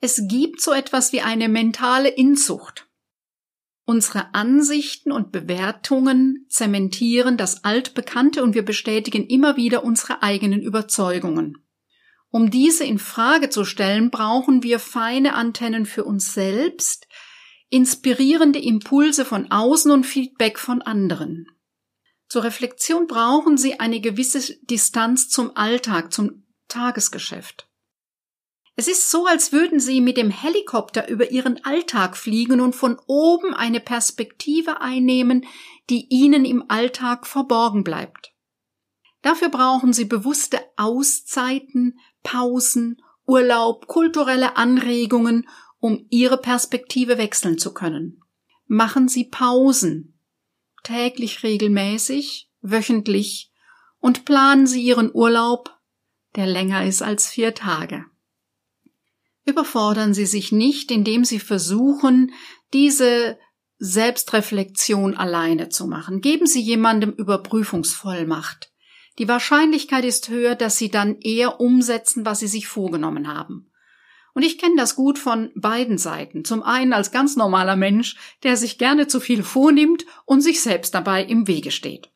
Es 0.00 0.22
gibt 0.28 0.60
so 0.60 0.72
etwas 0.72 1.12
wie 1.12 1.20
eine 1.20 1.48
mentale 1.48 2.08
Inzucht. 2.08 2.87
Unsere 3.88 4.34
Ansichten 4.34 5.10
und 5.12 5.32
Bewertungen 5.32 6.44
zementieren 6.50 7.38
das 7.38 7.64
Altbekannte 7.64 8.42
und 8.42 8.54
wir 8.54 8.62
bestätigen 8.62 9.26
immer 9.26 9.56
wieder 9.56 9.82
unsere 9.82 10.22
eigenen 10.22 10.60
Überzeugungen. 10.60 11.66
Um 12.28 12.50
diese 12.50 12.84
in 12.84 12.98
Frage 12.98 13.48
zu 13.48 13.64
stellen, 13.64 14.10
brauchen 14.10 14.62
wir 14.62 14.78
feine 14.78 15.32
Antennen 15.32 15.86
für 15.86 16.04
uns 16.04 16.34
selbst, 16.34 17.08
inspirierende 17.70 18.58
Impulse 18.58 19.24
von 19.24 19.50
außen 19.50 19.90
und 19.90 20.04
Feedback 20.04 20.58
von 20.58 20.82
anderen. 20.82 21.46
Zur 22.28 22.44
Reflexion 22.44 23.06
brauchen 23.06 23.56
Sie 23.56 23.80
eine 23.80 24.02
gewisse 24.02 24.54
Distanz 24.64 25.30
zum 25.30 25.56
Alltag, 25.56 26.12
zum 26.12 26.44
Tagesgeschäft. 26.68 27.67
Es 28.78 28.86
ist 28.86 29.10
so, 29.10 29.26
als 29.26 29.50
würden 29.50 29.80
Sie 29.80 30.00
mit 30.00 30.16
dem 30.16 30.30
Helikopter 30.30 31.08
über 31.08 31.32
Ihren 31.32 31.64
Alltag 31.64 32.16
fliegen 32.16 32.60
und 32.60 32.76
von 32.76 32.96
oben 33.08 33.52
eine 33.52 33.80
Perspektive 33.80 34.80
einnehmen, 34.80 35.46
die 35.90 36.06
Ihnen 36.10 36.44
im 36.44 36.70
Alltag 36.70 37.26
verborgen 37.26 37.82
bleibt. 37.82 38.32
Dafür 39.20 39.48
brauchen 39.48 39.92
Sie 39.92 40.04
bewusste 40.04 40.60
Auszeiten, 40.76 41.98
Pausen, 42.22 43.02
Urlaub, 43.26 43.88
kulturelle 43.88 44.56
Anregungen, 44.56 45.48
um 45.80 46.06
Ihre 46.08 46.38
Perspektive 46.38 47.18
wechseln 47.18 47.58
zu 47.58 47.74
können. 47.74 48.22
Machen 48.68 49.08
Sie 49.08 49.24
Pausen, 49.24 50.20
täglich 50.84 51.42
regelmäßig, 51.42 52.48
wöchentlich, 52.60 53.50
und 53.98 54.24
planen 54.24 54.68
Sie 54.68 54.84
Ihren 54.84 55.12
Urlaub, 55.12 55.76
der 56.36 56.46
länger 56.46 56.84
ist 56.84 57.02
als 57.02 57.26
vier 57.26 57.56
Tage. 57.56 58.04
Überfordern 59.48 60.12
Sie 60.12 60.26
sich 60.26 60.52
nicht, 60.52 60.90
indem 60.90 61.24
Sie 61.24 61.38
versuchen, 61.38 62.32
diese 62.74 63.38
Selbstreflexion 63.78 65.16
alleine 65.16 65.70
zu 65.70 65.86
machen. 65.86 66.20
Geben 66.20 66.46
Sie 66.46 66.60
jemandem 66.60 67.12
Überprüfungsvollmacht. 67.12 68.70
Die 69.18 69.26
Wahrscheinlichkeit 69.26 70.04
ist 70.04 70.28
höher, 70.28 70.54
dass 70.54 70.76
Sie 70.76 70.90
dann 70.90 71.16
eher 71.20 71.60
umsetzen, 71.60 72.26
was 72.26 72.40
Sie 72.40 72.46
sich 72.46 72.68
vorgenommen 72.68 73.26
haben. 73.26 73.70
Und 74.34 74.42
ich 74.42 74.58
kenne 74.58 74.76
das 74.76 74.94
gut 74.94 75.18
von 75.18 75.50
beiden 75.56 75.96
Seiten. 75.96 76.44
Zum 76.44 76.62
einen 76.62 76.92
als 76.92 77.10
ganz 77.10 77.34
normaler 77.34 77.74
Mensch, 77.74 78.16
der 78.42 78.58
sich 78.58 78.76
gerne 78.76 79.06
zu 79.06 79.18
viel 79.18 79.42
vornimmt 79.42 80.04
und 80.26 80.42
sich 80.42 80.60
selbst 80.60 80.94
dabei 80.94 81.24
im 81.24 81.48
Wege 81.48 81.70
steht. 81.70 82.10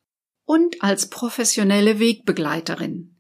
Und 0.45 0.83
als 0.83 1.09
professionelle 1.09 1.99
Wegbegleiterin. 1.99 3.12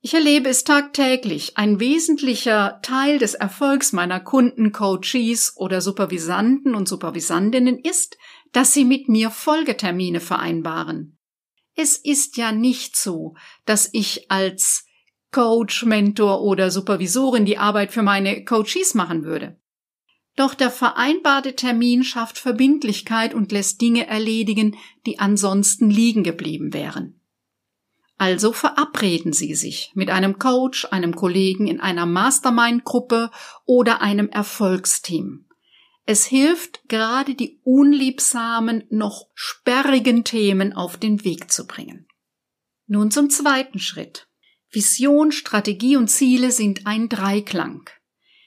Ich 0.00 0.14
erlebe 0.14 0.48
es 0.48 0.62
tagtäglich. 0.62 1.56
Ein 1.58 1.80
wesentlicher 1.80 2.78
Teil 2.82 3.18
des 3.18 3.34
Erfolgs 3.34 3.92
meiner 3.92 4.20
Kunden, 4.20 4.70
Coaches 4.70 5.54
oder 5.56 5.80
Supervisanten 5.80 6.76
und 6.76 6.88
Supervisandinnen 6.88 7.78
ist, 7.78 8.16
dass 8.52 8.72
sie 8.72 8.84
mit 8.84 9.08
mir 9.08 9.30
Folgetermine 9.30 10.20
vereinbaren. 10.20 11.18
Es 11.74 11.96
ist 11.96 12.36
ja 12.36 12.52
nicht 12.52 12.96
so, 12.96 13.34
dass 13.64 13.88
ich 13.92 14.30
als 14.30 14.86
Coach, 15.32 15.84
Mentor 15.84 16.42
oder 16.42 16.70
Supervisorin 16.70 17.44
die 17.44 17.58
Arbeit 17.58 17.92
für 17.92 18.02
meine 18.02 18.44
Coaches 18.44 18.94
machen 18.94 19.24
würde. 19.24 19.60
Doch 20.36 20.54
der 20.54 20.70
vereinbarte 20.70 21.56
Termin 21.56 22.04
schafft 22.04 22.38
Verbindlichkeit 22.38 23.34
und 23.34 23.50
lässt 23.50 23.80
Dinge 23.80 24.06
erledigen, 24.06 24.76
die 25.06 25.18
ansonsten 25.18 25.90
liegen 25.90 26.22
geblieben 26.22 26.72
wären. 26.72 27.17
Also 28.18 28.52
verabreden 28.52 29.32
Sie 29.32 29.54
sich 29.54 29.92
mit 29.94 30.10
einem 30.10 30.40
Coach, 30.40 30.86
einem 30.90 31.14
Kollegen 31.14 31.68
in 31.68 31.80
einer 31.80 32.04
Mastermind-Gruppe 32.04 33.30
oder 33.64 34.02
einem 34.02 34.28
Erfolgsteam. 34.28 35.46
Es 36.04 36.24
hilft, 36.24 36.88
gerade 36.88 37.34
die 37.34 37.60
unliebsamen, 37.62 38.84
noch 38.90 39.28
sperrigen 39.34 40.24
Themen 40.24 40.72
auf 40.72 40.96
den 40.96 41.24
Weg 41.24 41.52
zu 41.52 41.66
bringen. 41.66 42.08
Nun 42.86 43.10
zum 43.10 43.30
zweiten 43.30 43.78
Schritt. 43.78 44.26
Vision, 44.70 45.30
Strategie 45.30 45.96
und 45.96 46.08
Ziele 46.08 46.50
sind 46.50 46.86
ein 46.86 47.08
Dreiklang. 47.08 47.88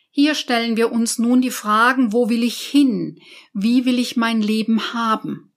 Hier 0.09 0.35
stellen 0.35 0.75
wir 0.75 0.91
uns 0.91 1.17
nun 1.17 1.41
die 1.41 1.51
Fragen, 1.51 2.11
wo 2.11 2.29
will 2.29 2.43
ich 2.43 2.59
hin? 2.59 3.19
Wie 3.53 3.85
will 3.85 3.99
ich 3.99 4.17
mein 4.17 4.41
Leben 4.41 4.93
haben? 4.93 5.50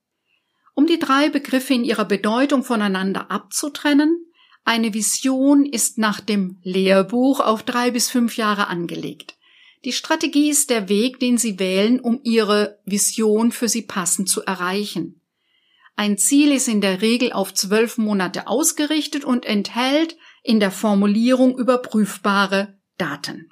Um 0.75 0.87
die 0.87 0.99
drei 0.99 1.29
Begriffe 1.29 1.75
in 1.75 1.85
ihrer 1.85 2.05
Bedeutung 2.05 2.65
voneinander 2.65 3.31
abzutrennen, 3.31 4.27
eine 4.65 4.95
Vision 4.95 5.67
ist 5.67 5.99
nach 5.99 6.21
dem 6.21 6.59
Lehrbuch 6.63 7.41
auf 7.41 7.63
drei 7.63 7.91
bis 7.91 8.11
fünf 8.11 8.37
Jahre 8.37 8.69
angelegt. 8.69 9.37
Die 9.85 9.93
Strategie 9.93 10.49
ist 10.49 10.71
der 10.71 10.89
Weg, 10.89 11.21
den 11.21 11.37
Sie 11.37 11.59
wählen, 11.59 12.01
um 12.01 12.21
Ihre 12.23 12.81
Vision 12.87 13.53
für 13.53 13.69
Sie 13.69 13.83
passend 13.83 14.29
zu 14.29 14.43
erreichen. 14.43 15.21
Ein 15.97 16.19
Ziel 16.19 16.51
ist 16.53 16.67
in 16.67 16.81
der 16.81 17.03
Regel 17.03 17.33
auf 17.33 17.55
zwölf 17.55 17.99
Monate 17.99 18.49
ausgerichtet 18.49 19.25
und 19.25 19.45
enthält 19.45 20.17
in 20.43 20.59
der 20.59 20.71
Formulierung 20.71 21.57
überprüfbare 21.57 22.79
Daten. 22.97 23.49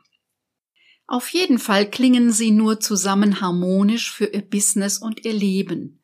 Auf 1.07 1.29
jeden 1.29 1.59
Fall 1.59 1.89
klingen 1.89 2.33
sie 2.33 2.51
nur 2.51 2.81
zusammen 2.81 3.41
harmonisch 3.41 4.11
für 4.11 4.27
Ihr 4.27 4.43
Business 4.43 4.99
und 4.99 5.25
Ihr 5.25 5.35
Leben. 5.35 6.02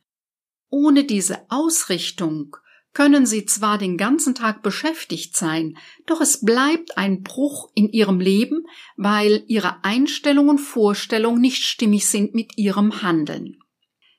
Ohne 0.71 1.05
diese 1.05 1.41
Ausrichtung 1.51 2.57
können 2.93 3.27
Sie 3.27 3.47
zwar 3.47 3.79
den 3.79 3.97
ganzen 3.97 4.35
Tag 4.35 4.63
beschäftigt 4.63 5.37
sein, 5.37 5.79
doch 6.07 6.21
es 6.21 6.45
bleibt 6.45 6.99
ein 6.99 7.23
Bruch 7.23 7.71
in 7.75 7.91
Ihrem 7.91 8.21
Leben, 8.21 8.65
weil 8.97 9.45
Ihre 9.47 9.85
Einstellung 9.85 10.49
und 10.49 10.59
Vorstellung 10.59 11.41
nicht 11.41 11.65
stimmig 11.65 12.07
sind 12.07 12.35
mit 12.35 12.59
Ihrem 12.59 13.03
Handeln. 13.03 13.59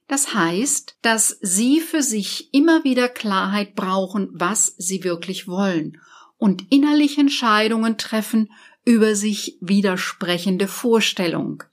Das 0.08 0.34
heißt, 0.34 0.98
dass 1.02 1.38
Sie 1.42 1.82
für 1.82 2.02
sich 2.02 2.54
immer 2.54 2.84
wieder 2.84 3.10
Klarheit 3.10 3.76
brauchen, 3.76 4.30
was 4.32 4.74
Sie 4.78 5.04
wirklich 5.04 5.48
wollen 5.48 6.00
und 6.38 6.72
innerlich 6.72 7.18
Entscheidungen 7.18 7.98
treffen 7.98 8.52
über 8.86 9.14
sich 9.14 9.58
widersprechende 9.62 10.68
Vorstellung. 10.68 11.64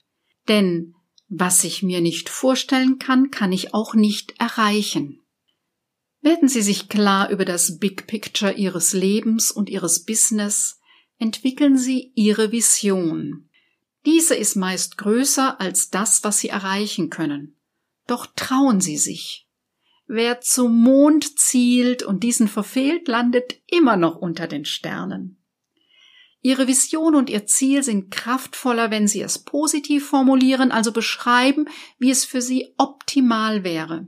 Denn 0.47 0.93
was 1.29 1.63
ich 1.63 1.83
mir 1.83 2.01
nicht 2.01 2.29
vorstellen 2.29 2.99
kann, 2.99 3.31
kann 3.31 3.51
ich 3.51 3.73
auch 3.73 3.93
nicht 3.93 4.39
erreichen. 4.39 5.21
Werden 6.21 6.49
Sie 6.49 6.61
sich 6.61 6.89
klar 6.89 7.29
über 7.29 7.45
das 7.45 7.79
Big 7.79 8.07
Picture 8.07 8.53
Ihres 8.53 8.93
Lebens 8.93 9.51
und 9.51 9.69
Ihres 9.69 10.05
Business, 10.05 10.79
entwickeln 11.19 11.77
Sie 11.77 12.11
Ihre 12.15 12.51
Vision. 12.51 13.49
Diese 14.05 14.35
ist 14.35 14.55
meist 14.55 14.97
größer 14.97 15.59
als 15.59 15.89
das, 15.89 16.23
was 16.23 16.39
Sie 16.39 16.49
erreichen 16.49 17.09
können. 17.09 17.57
Doch 18.07 18.25
trauen 18.35 18.79
Sie 18.79 18.97
sich. 18.97 19.47
Wer 20.07 20.39
zum 20.39 20.81
Mond 20.81 21.37
zielt 21.37 22.03
und 22.03 22.23
diesen 22.23 22.47
verfehlt, 22.47 23.09
landet 23.09 23.61
immer 23.67 23.97
noch 23.97 24.15
unter 24.15 24.47
den 24.47 24.63
Sternen. 24.63 25.36
Ihre 26.41 26.67
Vision 26.67 27.15
und 27.15 27.29
Ihr 27.29 27.45
Ziel 27.45 27.83
sind 27.83 28.11
kraftvoller, 28.11 28.91
wenn 28.91 29.07
Sie 29.07 29.21
es 29.21 29.39
positiv 29.39 30.07
formulieren, 30.07 30.71
also 30.71 30.91
beschreiben, 30.91 31.67
wie 31.97 32.11
es 32.11 32.25
für 32.25 32.41
Sie 32.41 32.73
optimal 32.77 33.63
wäre. 33.63 34.07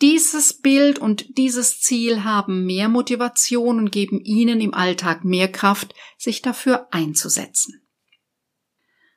Dieses 0.00 0.60
Bild 0.60 0.98
und 0.98 1.38
dieses 1.38 1.80
Ziel 1.80 2.24
haben 2.24 2.66
mehr 2.66 2.88
Motivation 2.88 3.78
und 3.78 3.90
geben 3.90 4.20
Ihnen 4.20 4.60
im 4.60 4.74
Alltag 4.74 5.24
mehr 5.24 5.50
Kraft, 5.50 5.94
sich 6.18 6.42
dafür 6.42 6.88
einzusetzen. 6.92 7.82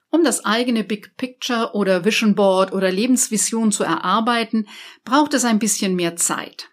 Um 0.09 0.23
das 0.23 0.45
eigene 0.45 0.83
Big 0.83 1.17
Picture 1.17 1.71
oder 1.73 2.05
Vision 2.05 2.35
Board 2.35 2.71
oder 2.71 2.91
Lebensvision 2.91 3.71
zu 3.71 3.83
erarbeiten, 3.83 4.67
braucht 5.03 5.33
es 5.33 5.43
ein 5.43 5.59
bisschen 5.59 5.95
mehr 5.95 6.15
Zeit. 6.15 6.69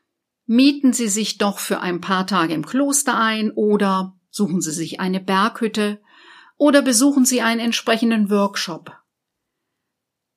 Mieten 0.46 0.92
Sie 0.92 1.08
sich 1.08 1.38
doch 1.38 1.58
für 1.58 1.80
ein 1.80 2.00
paar 2.00 2.26
Tage 2.26 2.54
im 2.54 2.64
Kloster 2.64 3.18
ein 3.18 3.50
oder 3.50 4.16
suchen 4.32 4.60
Sie 4.60 4.72
sich 4.72 4.98
eine 4.98 5.20
Berghütte 5.20 6.00
oder 6.56 6.82
besuchen 6.82 7.24
Sie 7.24 7.42
einen 7.42 7.60
entsprechenden 7.60 8.30
Workshop. 8.30 8.96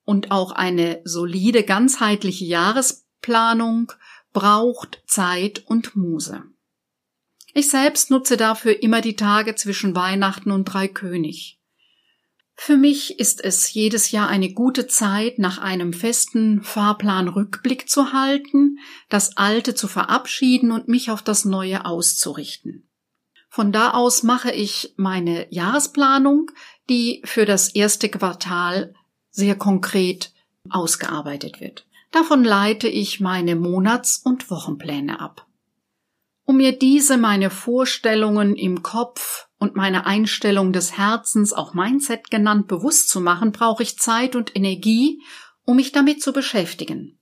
Und 0.03 0.29
auch 0.29 0.51
eine 0.51 1.01
solide 1.03 1.63
ganzheitliche 1.63 2.45
Jahresplanung 2.45 3.91
braucht 4.33 5.01
Zeit 5.07 5.63
und 5.65 5.95
Muse. 5.95 6.43
Ich 7.53 7.69
selbst 7.69 8.11
nutze 8.11 8.37
dafür 8.37 8.83
immer 8.83 9.01
die 9.01 9.15
Tage 9.15 9.55
zwischen 9.55 9.95
Weihnachten 9.95 10.51
und 10.51 10.65
Dreikönig. 10.65 11.59
Für 12.53 12.77
mich 12.77 13.19
ist 13.19 13.43
es 13.43 13.73
jedes 13.73 14.11
Jahr 14.11 14.27
eine 14.27 14.51
gute 14.53 14.87
Zeit, 14.87 15.39
nach 15.39 15.57
einem 15.57 15.93
festen 15.93 16.61
Fahrplan 16.63 17.27
Rückblick 17.27 17.89
zu 17.89 18.13
halten, 18.13 18.79
das 19.09 19.37
Alte 19.37 19.75
zu 19.75 19.87
verabschieden 19.87 20.71
und 20.71 20.87
mich 20.87 21.11
auf 21.11 21.21
das 21.21 21.45
Neue 21.45 21.85
auszurichten. 21.85 22.84
Von 23.55 23.71
da 23.71 23.91
aus 23.91 24.21
mache 24.21 24.51
ich 24.51 24.93
meine 24.97 25.47
Jahresplanung, 25.49 26.51
die 26.89 27.21
für 27.23 27.45
das 27.45 27.73
erste 27.73 28.09
Quartal 28.09 28.93
sehr 29.31 29.55
konkret 29.55 30.33
ausgearbeitet 30.69 31.61
wird. 31.61 31.87
Davon 32.11 32.43
leite 32.43 32.89
ich 32.89 33.21
meine 33.21 33.55
Monats- 33.55 34.17
und 34.17 34.51
Wochenpläne 34.51 35.21
ab. 35.21 35.47
Um 36.43 36.57
mir 36.57 36.77
diese 36.77 37.15
meine 37.15 37.49
Vorstellungen 37.49 38.57
im 38.57 38.83
Kopf 38.83 39.47
und 39.57 39.77
meine 39.77 40.05
Einstellung 40.05 40.73
des 40.73 40.97
Herzens, 40.97 41.53
auch 41.53 41.73
Mindset 41.73 42.29
genannt, 42.29 42.67
bewusst 42.67 43.07
zu 43.07 43.21
machen, 43.21 43.53
brauche 43.53 43.83
ich 43.83 43.97
Zeit 43.97 44.35
und 44.35 44.53
Energie, 44.53 45.21
um 45.63 45.77
mich 45.77 45.93
damit 45.93 46.21
zu 46.21 46.33
beschäftigen. 46.33 47.21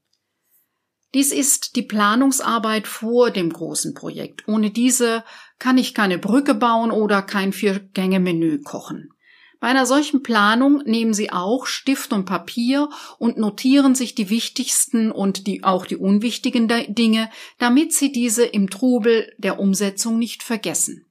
Dies 1.14 1.32
ist 1.32 1.76
die 1.76 1.84
Planungsarbeit 1.84 2.88
vor 2.88 3.30
dem 3.30 3.54
großen 3.54 3.94
Projekt. 3.94 4.48
Ohne 4.48 4.72
diese 4.72 5.24
kann 5.64 5.78
ich 5.78 5.94
keine 5.94 6.18
Brücke 6.18 6.56
bauen 6.56 6.92
oder 6.92 7.22
kein 7.22 7.54
Vier-Gänge-Menü 7.54 8.64
kochen. 8.64 9.14
Bei 9.62 9.70
einer 9.70 9.86
solchen 9.86 10.22
Planung 10.22 10.84
nehmen 10.86 11.14
Sie 11.14 11.32
auch 11.32 11.68
Stift 11.68 12.12
und 12.12 12.26
Papier 12.26 12.90
und 13.18 13.38
notieren 13.38 13.96
sich 13.96 14.14
die 14.14 14.30
wichtigsten 14.30 15.10
und 15.10 15.48
die, 15.48 15.64
auch 15.64 15.86
die 15.86 15.96
unwichtigen 15.96 16.68
Dinge, 16.68 17.30
damit 17.60 17.94
Sie 17.94 18.12
diese 18.12 18.44
im 18.44 18.70
Trubel 18.70 19.32
der 19.38 19.58
Umsetzung 19.58 20.20
nicht 20.20 20.44
vergessen. 20.44 21.06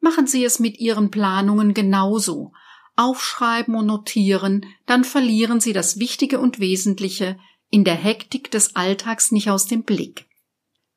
Machen 0.00 0.26
Sie 0.26 0.44
es 0.44 0.58
mit 0.58 0.80
Ihren 0.80 1.10
Planungen 1.10 1.72
genauso. 1.72 2.52
Aufschreiben 2.96 3.74
und 3.74 3.86
notieren, 3.86 4.66
dann 4.84 5.04
verlieren 5.04 5.60
Sie 5.60 5.72
das 5.72 5.98
Wichtige 5.98 6.40
und 6.40 6.60
Wesentliche 6.60 7.38
in 7.70 7.84
der 7.84 7.96
Hektik 7.96 8.50
des 8.50 8.76
Alltags 8.76 9.32
nicht 9.32 9.48
aus 9.48 9.64
dem 9.64 9.82
Blick. 9.82 10.26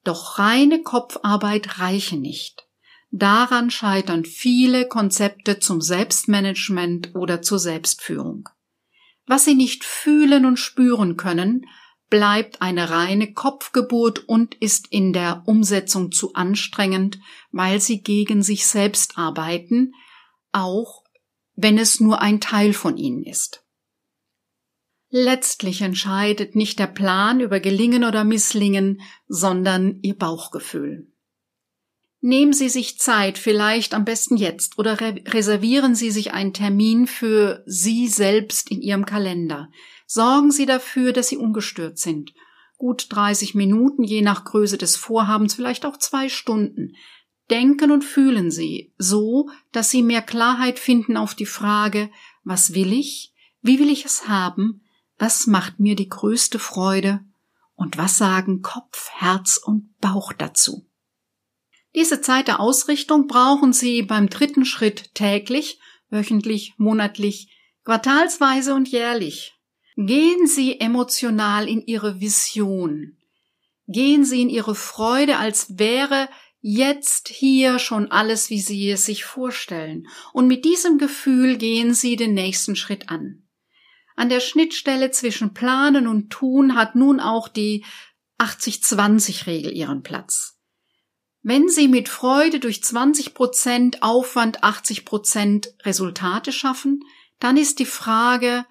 Doch 0.03 0.39
reine 0.39 0.81
Kopfarbeit 0.81 1.79
reiche 1.79 2.17
nicht. 2.17 2.66
Daran 3.09 3.69
scheitern 3.69 4.25
viele 4.25 4.87
Konzepte 4.87 5.59
zum 5.59 5.81
Selbstmanagement 5.81 7.15
oder 7.15 7.41
zur 7.41 7.59
Selbstführung. 7.59 8.49
Was 9.25 9.45
sie 9.45 9.55
nicht 9.55 9.83
fühlen 9.83 10.45
und 10.45 10.57
spüren 10.57 11.17
können, 11.17 11.65
bleibt 12.09 12.61
eine 12.61 12.89
reine 12.89 13.33
Kopfgeburt 13.33 14.27
und 14.27 14.55
ist 14.55 14.87
in 14.91 15.13
der 15.13 15.43
Umsetzung 15.45 16.11
zu 16.11 16.33
anstrengend, 16.33 17.19
weil 17.51 17.81
sie 17.81 18.01
gegen 18.01 18.43
sich 18.43 18.65
selbst 18.67 19.17
arbeiten, 19.17 19.93
auch 20.51 21.03
wenn 21.55 21.77
es 21.77 21.99
nur 21.99 22.21
ein 22.21 22.39
Teil 22.39 22.73
von 22.73 22.97
ihnen 22.97 23.23
ist. 23.23 23.63
Letztlich 25.09 25.81
entscheidet 25.81 26.55
nicht 26.55 26.79
der 26.79 26.87
Plan 26.87 27.39
über 27.39 27.59
Gelingen 27.59 28.03
oder 28.03 28.23
Misslingen, 28.23 29.01
sondern 29.27 29.99
ihr 30.01 30.15
Bauchgefühl. 30.15 31.11
Nehmen 32.19 32.53
Sie 32.53 32.69
sich 32.69 32.97
Zeit, 32.97 33.37
vielleicht 33.37 33.93
am 33.93 34.03
besten 34.03 34.37
jetzt, 34.37 34.79
oder 34.79 34.99
re 34.99 35.21
reservieren 35.27 35.93
Sie 35.93 36.09
sich 36.09 36.33
einen 36.33 36.53
Termin 36.53 37.05
für 37.05 37.63
Sie 37.67 38.07
selbst 38.07 38.71
in 38.71 38.81
Ihrem 38.81 39.05
Kalender. 39.05 39.69
Sorgen 40.07 40.51
Sie 40.51 40.65
dafür, 40.65 41.13
dass 41.13 41.27
Sie 41.27 41.37
ungestört 41.37 41.99
sind. 41.99 42.33
Gut 42.77 43.07
30 43.09 43.55
Minuten, 43.55 44.03
je 44.03 44.21
nach 44.21 44.45
Größe 44.45 44.77
des 44.77 44.95
Vorhabens, 44.97 45.53
vielleicht 45.53 45.85
auch 45.85 45.97
zwei 45.97 46.29
Stunden. 46.29 46.95
Denken 47.49 47.91
und 47.91 48.03
fühlen 48.03 48.51
Sie 48.51 48.93
so, 48.97 49.49
dass 49.71 49.89
Sie 49.89 50.01
mehr 50.01 50.21
Klarheit 50.21 50.79
finden 50.79 51.17
auf 51.17 51.35
die 51.35 51.45
Frage, 51.45 52.09
was 52.43 52.73
will 52.73 52.93
ich? 52.93 53.33
Wie 53.61 53.79
will 53.79 53.89
ich 53.89 54.05
es 54.05 54.27
haben? 54.27 54.81
Was 55.17 55.47
macht 55.47 55.79
mir 55.79 55.95
die 55.95 56.09
größte 56.09 56.59
Freude? 56.59 57.21
Und 57.75 57.97
was 57.97 58.17
sagen 58.17 58.61
Kopf, 58.61 59.09
Herz 59.11 59.59
und 59.63 59.97
Bauch 59.99 60.33
dazu? 60.33 60.86
Diese 61.97 62.21
Zeit 62.21 62.47
der 62.47 62.59
Ausrichtung 62.59 63.25
brauchen 63.25 63.73
Sie 63.73 64.03
beim 64.03 64.29
dritten 64.29 64.65
Schritt 64.65 65.15
täglich, 65.15 65.79
wöchentlich, 66.11 66.75
monatlich, 66.77 67.47
quartalsweise 67.85 68.75
und 68.75 68.87
jährlich. 68.87 69.55
Gehen 69.95 70.45
Sie 70.45 70.79
emotional 70.79 71.67
in 71.67 71.81
Ihre 71.81 72.21
Vision. 72.21 73.17
Gehen 73.87 74.25
Sie 74.25 74.43
in 74.43 74.49
Ihre 74.49 74.75
Freude, 74.75 75.37
als 75.39 75.79
wäre 75.79 76.29
jetzt 76.61 77.29
hier 77.29 77.79
schon 77.79 78.11
alles, 78.11 78.51
wie 78.51 78.61
Sie 78.61 78.91
es 78.91 79.07
sich 79.07 79.23
vorstellen. 79.23 80.05
Und 80.33 80.47
mit 80.47 80.65
diesem 80.65 80.99
Gefühl 80.99 81.57
gehen 81.57 81.95
Sie 81.95 82.15
den 82.15 82.35
nächsten 82.35 82.75
Schritt 82.75 83.09
an. 83.09 83.47
An 84.15 84.29
der 84.29 84.39
Schnittstelle 84.39 85.09
zwischen 85.09 85.55
Planen 85.55 86.05
und 86.05 86.29
Tun 86.29 86.75
hat 86.75 86.93
nun 86.93 87.19
auch 87.19 87.47
die 87.47 87.83
80-20-Regel 88.37 89.73
ihren 89.75 90.03
Platz. 90.03 90.56
Wenn 91.49 91.69
Sie 91.69 91.87
mit 91.87 92.09
Freude 92.09 92.59
durch 92.59 92.83
20 92.83 93.33
Prozent 93.33 94.03
Aufwand 94.03 94.65
80 94.65 95.05
Prozent 95.05 95.73
Resultate 95.83 96.51
schaffen, 96.51 97.05
dann 97.39 97.55
ist 97.55 97.79
die 97.79 97.85
Frage, 97.85 98.65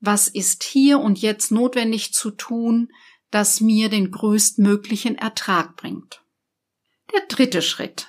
was 0.00 0.26
ist 0.26 0.64
hier 0.64 0.98
und 0.98 1.22
jetzt 1.22 1.52
notwendig 1.52 2.12
zu 2.12 2.32
tun, 2.32 2.88
das 3.30 3.60
mir 3.60 3.88
den 3.88 4.10
größtmöglichen 4.10 5.14
Ertrag 5.14 5.76
bringt. 5.76 6.24
Der 7.12 7.20
dritte 7.28 7.62
Schritt. 7.62 8.08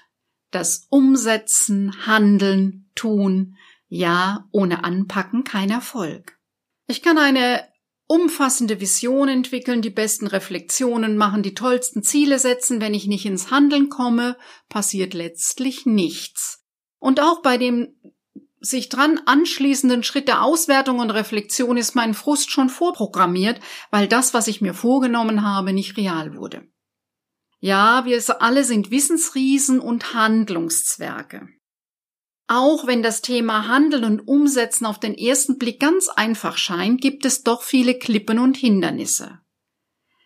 Das 0.50 0.88
Umsetzen, 0.90 2.08
Handeln, 2.08 2.90
Tun. 2.96 3.58
Ja, 3.90 4.48
ohne 4.50 4.84
Anpacken 4.84 5.44
kein 5.44 5.70
Erfolg. 5.70 6.40
Ich 6.88 7.04
kann 7.04 7.20
eine 7.20 7.64
umfassende 8.14 8.80
Vision 8.80 9.28
entwickeln, 9.28 9.82
die 9.82 9.90
besten 9.90 10.28
Reflexionen 10.28 11.18
machen, 11.18 11.42
die 11.42 11.56
tollsten 11.56 12.04
Ziele 12.04 12.38
setzen, 12.38 12.80
wenn 12.80 12.94
ich 12.94 13.08
nicht 13.08 13.26
ins 13.26 13.50
Handeln 13.50 13.90
komme, 13.90 14.38
passiert 14.70 15.16
letztlich 15.16 15.88
nichts. 15.88 16.64
Und 17.00 17.20
auch 17.20 17.42
bei 17.42 17.58
dem 17.58 17.96
sich 18.60 18.88
dran 18.90 19.20
anschließenden 19.26 20.04
Schritt 20.04 20.28
der 20.28 20.44
Auswertung 20.44 21.00
und 21.00 21.10
Reflexion 21.10 21.76
ist 21.76 21.96
mein 21.96 22.14
Frust 22.14 22.52
schon 22.52 22.70
vorprogrammiert, 22.70 23.60
weil 23.90 24.08
das, 24.08 24.36
was 24.36 24.48
ich 24.48 24.62
mir 24.62 24.76
vorgenommen 24.76 25.42
habe, 25.42 25.74
nicht 25.74 25.98
real 25.98 26.36
wurde. 26.36 26.68
Ja, 27.62 28.06
wir 28.06 28.22
alle 28.42 28.64
sind 28.64 28.92
Wissensriesen 28.92 29.80
und 29.80 30.14
Handlungszwerge. 30.14 31.50
Auch 32.48 32.88
wenn 32.88 33.02
das 33.02 33.22
Thema 33.22 33.68
Handeln 33.68 34.04
und 34.04 34.28
Umsetzen 34.28 34.86
auf 34.86 35.00
den 35.00 35.16
ersten 35.16 35.58
Blick 35.58 35.80
ganz 35.80 36.10
einfach 36.10 36.58
scheint, 36.58 37.02
gibt 37.02 37.26
es 37.26 37.44
doch 37.44 37.64
viele 37.64 37.98
Klippen 37.98 38.40
und 38.40 38.58
Hindernisse. 38.58 39.40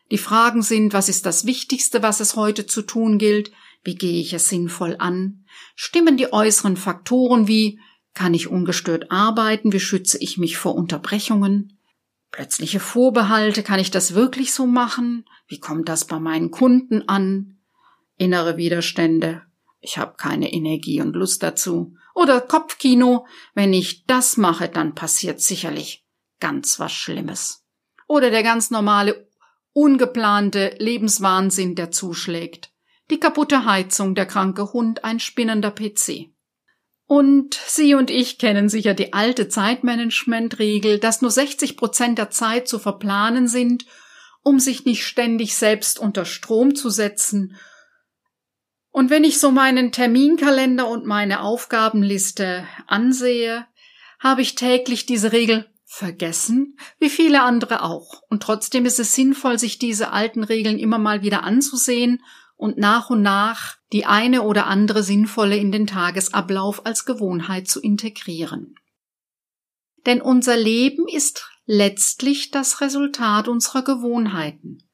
Die 0.10 0.18
Fragen 0.18 0.62
sind, 0.62 0.94
was 0.94 1.10
ist 1.10 1.26
das 1.26 1.46
Wichtigste, 1.46 2.02
was 2.02 2.20
es 2.20 2.36
heute 2.36 2.66
zu 2.66 2.82
tun 2.82 3.18
gilt? 3.18 3.52
Wie 3.84 3.96
gehe 3.96 4.20
ich 4.20 4.34
es 4.34 4.50
sinnvoll 4.50 4.96
an? 5.00 5.46
Stimmen 5.76 6.18
die 6.18 6.34
äußeren 6.34 6.78
Faktoren 6.78 7.48
wie 7.48 7.80
kann 8.14 8.34
ich 8.34 8.48
ungestört 8.48 9.12
arbeiten? 9.12 9.72
Wie 9.72 9.80
schütze 9.80 10.18
ich 10.18 10.40
mich 10.40 10.58
vor 10.58 10.74
Unterbrechungen? 10.74 11.78
Plötzliche 12.32 12.80
Vorbehalte, 12.80 13.62
kann 13.62 13.80
ich 13.80 13.92
das 13.92 14.16
wirklich 14.16 14.54
so 14.54 14.66
machen? 14.66 15.26
Wie 15.48 15.60
kommt 15.60 15.88
das 15.88 16.06
bei 16.06 16.20
meinen 16.20 16.50
Kunden 16.50 17.08
an? 17.08 17.60
Innere 18.18 18.58
Widerstände, 18.58 19.44
ich 19.80 19.98
habe 19.98 20.16
keine 20.18 20.52
Energie 20.52 21.02
und 21.02 21.16
Lust 21.16 21.44
dazu. 21.44 21.96
Oder 22.18 22.42
Kopfkino, 22.42 23.28
wenn 23.54 23.74
ich 23.74 24.08
das 24.08 24.38
mache, 24.38 24.70
dann 24.70 24.96
passiert 24.96 25.40
sicherlich 25.40 26.04
ganz 26.40 26.80
was 26.80 26.92
Schlimmes. 26.92 27.64
Oder 28.08 28.32
der 28.32 28.42
ganz 28.42 28.72
normale, 28.72 29.30
ungeplante 29.72 30.76
Lebenswahnsinn, 30.80 31.76
der 31.76 31.92
zuschlägt. 31.92 32.72
Die 33.12 33.20
kaputte 33.20 33.66
Heizung, 33.66 34.16
der 34.16 34.26
kranke 34.26 34.74
Hund, 34.74 35.04
ein 35.04 35.20
spinnender 35.20 35.70
PC. 35.70 36.32
Und 37.06 37.54
Sie 37.54 37.94
und 37.94 38.10
ich 38.10 38.40
kennen 38.40 38.68
sicher 38.68 38.96
die 38.96 39.14
alte 39.14 39.48
Zeitmanagement-Regel, 39.48 40.98
dass 40.98 41.22
nur 41.22 41.30
60 41.30 41.78
Prozent 41.78 42.18
der 42.18 42.32
Zeit 42.32 42.68
zu 42.68 42.80
verplanen 42.80 43.48
sind, 43.48 43.86
um 44.42 44.60
sich 44.60 44.86
nicht 44.86 45.06
ständig 45.06 45.56
selbst 45.56 46.00
unter 46.00 46.26
Strom 46.26 46.74
zu 46.74 46.90
setzen 46.90 47.56
und 48.92 49.10
wenn 49.10 49.24
ich 49.24 49.40
so 49.40 49.52
meinen 49.52 49.92
Terminkalender 49.92 50.88
und 50.88 51.06
meine 51.06 51.42
Aufgabenliste 51.42 52.68
ansehe, 52.88 53.68
habe 54.20 54.42
ich 54.42 54.56
täglich 54.56 55.06
diese 55.06 55.32
Regel 55.32 55.70
vergessen, 55.86 56.78
wie 57.00 57.10
viele 57.10 57.44
andere 57.44 57.84
auch. 57.84 58.22
Und 58.30 58.44
trotzdem 58.44 58.86
ist 58.86 59.00
es 59.00 59.14
sinnvoll, 59.14 59.58
sich 59.58 59.80
diese 59.80 60.12
alten 60.12 60.44
Regeln 60.44 60.80
immer 60.80 60.98
mal 60.98 61.22
wieder 61.22 61.44
anzusehen 61.44 62.24
und 62.56 62.78
nach 62.78 63.10
und 63.10 63.22
nach 63.22 63.78
die 63.94 64.06
eine 64.06 64.42
oder 64.42 64.68
andere 64.68 65.04
sinnvolle 65.04 65.58
in 65.58 65.72
den 65.72 65.88
Tagesablauf 65.88 66.86
als 66.86 67.06
Gewohnheit 67.06 67.68
zu 67.68 67.80
integrieren. 67.80 68.76
Denn 70.06 70.22
unser 70.22 70.58
Leben 70.58 71.08
ist 71.08 71.50
letztlich 71.66 72.52
das 72.52 72.82
Resultat 72.82 73.48
unserer 73.48 73.84
Gewohnheiten. 73.84 74.87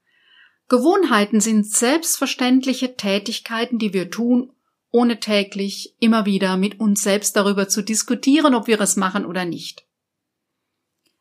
Gewohnheiten 0.69 1.41
sind 1.41 1.67
selbstverständliche 1.67 2.95
Tätigkeiten, 2.95 3.79
die 3.79 3.93
wir 3.93 4.09
tun, 4.09 4.51
ohne 4.91 5.19
täglich 5.19 5.95
immer 5.99 6.25
wieder 6.25 6.55
mit 6.55 6.79
uns 6.79 7.01
selbst 7.01 7.35
darüber 7.35 7.67
zu 7.67 7.81
diskutieren, 7.81 8.55
ob 8.55 8.67
wir 8.67 8.79
es 8.79 8.95
machen 8.95 9.25
oder 9.25 9.43
nicht. 9.43 9.85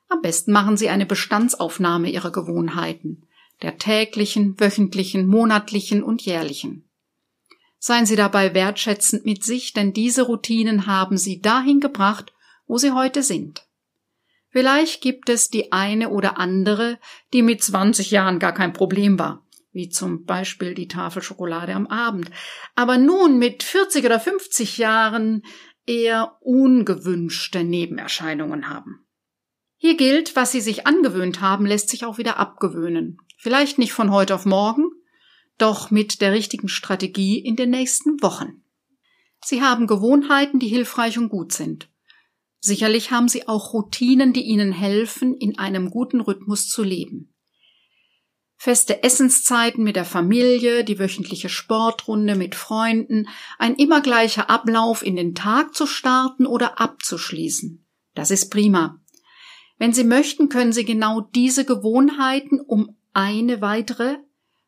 Am 0.09 0.20
besten 0.20 0.52
machen 0.52 0.76
Sie 0.76 0.90
eine 0.90 1.07
Bestandsaufnahme 1.07 2.11
Ihrer 2.11 2.31
Gewohnheiten, 2.31 3.26
der 3.62 3.78
täglichen, 3.78 4.61
wöchentlichen, 4.61 5.26
monatlichen 5.26 6.02
und 6.02 6.22
jährlichen. 6.22 6.88
Seien 7.78 8.07
Sie 8.07 8.14
dabei 8.14 8.55
wertschätzend 8.55 9.24
mit 9.24 9.42
sich, 9.42 9.72
denn 9.72 9.92
diese 9.92 10.22
Routinen 10.22 10.87
haben 10.87 11.16
Sie 11.16 11.40
dahin 11.40 11.81
gebracht, 11.81 12.33
wo 12.66 12.76
Sie 12.76 12.92
heute 12.92 13.22
sind. 13.22 13.66
Vielleicht 14.52 15.00
gibt 15.00 15.30
es 15.30 15.48
die 15.48 15.72
eine 15.72 16.10
oder 16.10 16.38
andere, 16.38 16.98
die 17.32 17.40
mit 17.40 17.62
20 17.62 18.10
Jahren 18.10 18.38
gar 18.38 18.52
kein 18.52 18.74
Problem 18.74 19.18
war, 19.18 19.46
wie 19.72 19.88
zum 19.88 20.24
Beispiel 20.26 20.74
die 20.74 20.88
Tafel 20.88 21.22
Schokolade 21.22 21.74
am 21.74 21.86
Abend, 21.86 22.30
aber 22.74 22.98
nun 22.98 23.38
mit 23.38 23.62
40 23.62 24.04
oder 24.04 24.20
50 24.20 24.76
Jahren 24.76 25.42
eher 25.86 26.36
ungewünschte 26.40 27.64
Nebenerscheinungen 27.64 28.68
haben. 28.68 29.06
Hier 29.78 29.96
gilt, 29.96 30.36
was 30.36 30.52
Sie 30.52 30.60
sich 30.60 30.86
angewöhnt 30.86 31.40
haben, 31.40 31.64
lässt 31.64 31.88
sich 31.88 32.04
auch 32.04 32.18
wieder 32.18 32.36
abgewöhnen. 32.36 33.18
Vielleicht 33.38 33.78
nicht 33.78 33.94
von 33.94 34.12
heute 34.12 34.34
auf 34.34 34.44
morgen, 34.44 34.84
doch 35.56 35.90
mit 35.90 36.20
der 36.20 36.32
richtigen 36.32 36.68
Strategie 36.68 37.38
in 37.38 37.56
den 37.56 37.70
nächsten 37.70 38.22
Wochen. 38.22 38.62
Sie 39.42 39.62
haben 39.62 39.86
Gewohnheiten, 39.86 40.60
die 40.60 40.68
hilfreich 40.68 41.18
und 41.18 41.30
gut 41.30 41.52
sind. 41.52 41.91
Sicherlich 42.64 43.11
haben 43.11 43.27
Sie 43.27 43.48
auch 43.48 43.72
Routinen, 43.72 44.33
die 44.33 44.42
Ihnen 44.42 44.70
helfen, 44.70 45.37
in 45.37 45.59
einem 45.59 45.90
guten 45.90 46.20
Rhythmus 46.20 46.68
zu 46.68 46.85
leben. 46.85 47.35
Feste 48.57 49.03
Essenszeiten 49.03 49.83
mit 49.83 49.96
der 49.96 50.05
Familie, 50.05 50.85
die 50.85 51.01
wöchentliche 51.01 51.48
Sportrunde 51.48 52.37
mit 52.37 52.55
Freunden, 52.55 53.27
ein 53.59 53.75
immer 53.75 54.01
gleicher 54.01 54.48
Ablauf 54.48 55.05
in 55.05 55.16
den 55.16 55.35
Tag 55.35 55.75
zu 55.75 55.88
starten 55.88 56.46
oder 56.46 56.81
abzuschließen. 56.81 57.85
Das 58.14 58.31
ist 58.31 58.51
prima. 58.51 59.01
Wenn 59.79 59.92
Sie 59.92 60.05
möchten, 60.05 60.48
können 60.48 60.72
Sie 60.72 60.85
genau 60.85 61.20
diese 61.20 61.64
Gewohnheiten 61.64 62.61
um 62.61 62.96
eine 63.12 63.61
weitere, 63.61 64.18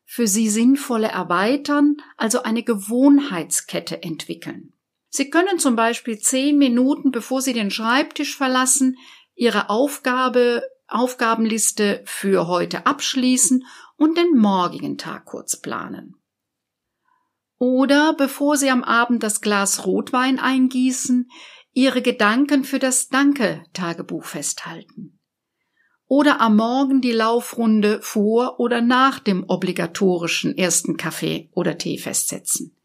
für 0.04 0.26
Sie 0.26 0.48
sinnvolle 0.48 1.06
erweitern, 1.06 1.98
also 2.16 2.42
eine 2.42 2.64
Gewohnheitskette 2.64 4.02
entwickeln. 4.02 4.73
Sie 5.16 5.30
können 5.30 5.60
zum 5.60 5.76
Beispiel 5.76 6.18
zehn 6.18 6.58
Minuten, 6.58 7.12
bevor 7.12 7.40
Sie 7.40 7.52
den 7.52 7.70
Schreibtisch 7.70 8.36
verlassen, 8.36 8.98
Ihre 9.36 9.70
Aufgabe, 9.70 10.64
Aufgabenliste 10.88 12.02
für 12.04 12.48
heute 12.48 12.84
abschließen 12.86 13.64
und 13.96 14.18
den 14.18 14.36
morgigen 14.36 14.98
Tag 14.98 15.26
kurz 15.26 15.60
planen. 15.60 16.16
Oder 17.58 18.14
bevor 18.14 18.56
Sie 18.56 18.68
am 18.70 18.82
Abend 18.82 19.22
das 19.22 19.40
Glas 19.40 19.86
Rotwein 19.86 20.40
eingießen, 20.40 21.30
Ihre 21.72 22.02
Gedanken 22.02 22.64
für 22.64 22.80
das 22.80 23.08
Danke-Tagebuch 23.08 24.24
festhalten. 24.24 25.20
Oder 26.06 26.40
am 26.40 26.56
Morgen 26.56 27.00
die 27.00 27.12
Laufrunde 27.12 28.02
vor 28.02 28.58
oder 28.58 28.80
nach 28.80 29.20
dem 29.20 29.44
obligatorischen 29.46 30.58
ersten 30.58 30.96
Kaffee 30.96 31.50
oder 31.52 31.78
Tee 31.78 31.98
festsetzen. 31.98 32.76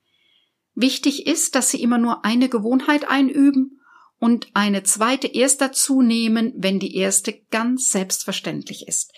Wichtig 0.81 1.27
ist, 1.27 1.55
dass 1.55 1.71
Sie 1.71 1.81
immer 1.83 1.97
nur 1.97 2.23
eine 2.23 2.47
Gewohnheit 2.47 3.05
einüben 3.09 3.81
und 4.17 4.47
eine 4.53 4.83
zweite 4.83 5.27
erst 5.27 5.59
dazu 5.59 6.01
nehmen, 6.01 6.53
wenn 6.55 6.79
die 6.79 6.95
erste 6.95 7.33
ganz 7.51 7.89
selbstverständlich 7.89 8.87
ist. 8.87 9.11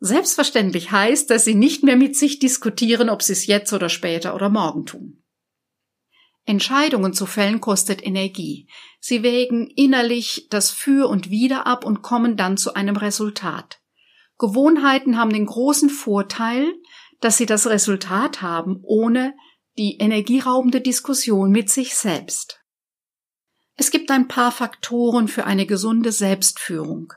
Selbstverständlich 0.00 0.90
heißt, 0.90 1.30
dass 1.30 1.44
Sie 1.44 1.54
nicht 1.54 1.84
mehr 1.84 1.94
mit 1.94 2.16
sich 2.16 2.40
diskutieren, 2.40 3.08
ob 3.08 3.22
Sie 3.22 3.34
es 3.34 3.46
jetzt 3.46 3.72
oder 3.72 3.88
später 3.88 4.34
oder 4.34 4.48
morgen 4.48 4.84
tun. 4.84 5.22
Entscheidungen 6.44 7.12
zu 7.12 7.26
fällen 7.26 7.60
kostet 7.60 8.04
Energie. 8.04 8.68
Sie 8.98 9.22
wägen 9.22 9.68
innerlich 9.68 10.48
das 10.50 10.72
Für 10.72 11.08
und 11.08 11.30
Wider 11.30 11.68
ab 11.68 11.84
und 11.84 12.02
kommen 12.02 12.36
dann 12.36 12.56
zu 12.56 12.74
einem 12.74 12.96
Resultat. 12.96 13.80
Gewohnheiten 14.38 15.16
haben 15.16 15.32
den 15.32 15.46
großen 15.46 15.88
Vorteil, 15.88 16.66
dass 17.20 17.36
sie 17.36 17.46
das 17.46 17.68
Resultat 17.68 18.42
haben, 18.42 18.80
ohne 18.82 19.34
die 19.78 19.98
energieraubende 19.98 20.80
Diskussion 20.80 21.50
mit 21.50 21.70
sich 21.70 21.94
selbst. 21.94 22.60
Es 23.76 23.90
gibt 23.90 24.10
ein 24.10 24.26
paar 24.26 24.52
Faktoren 24.52 25.28
für 25.28 25.44
eine 25.44 25.66
gesunde 25.66 26.12
Selbstführung. 26.12 27.12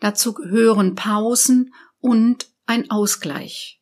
Dazu 0.00 0.32
gehören 0.32 0.94
Pausen 0.94 1.74
und 1.98 2.48
ein 2.66 2.90
Ausgleich. 2.90 3.80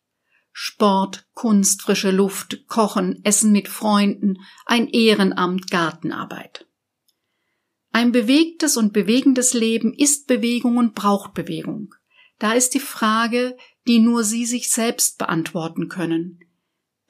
Sport, 0.51 1.27
Kunst, 1.33 1.81
frische 1.81 2.11
Luft, 2.11 2.67
Kochen, 2.67 3.23
Essen 3.23 3.51
mit 3.51 3.67
Freunden, 3.67 4.37
ein 4.65 4.87
Ehrenamt, 4.87 5.69
Gartenarbeit. 5.71 6.67
Ein 7.91 8.11
bewegtes 8.11 8.77
und 8.77 8.93
bewegendes 8.93 9.53
Leben 9.53 9.93
ist 9.93 10.27
Bewegung 10.27 10.77
und 10.77 10.95
braucht 10.95 11.33
Bewegung. 11.33 11.93
Da 12.39 12.53
ist 12.53 12.73
die 12.73 12.79
Frage, 12.79 13.55
die 13.87 13.99
nur 13.99 14.23
Sie 14.23 14.45
sich 14.45 14.71
selbst 14.71 15.17
beantworten 15.17 15.89
können. 15.89 16.39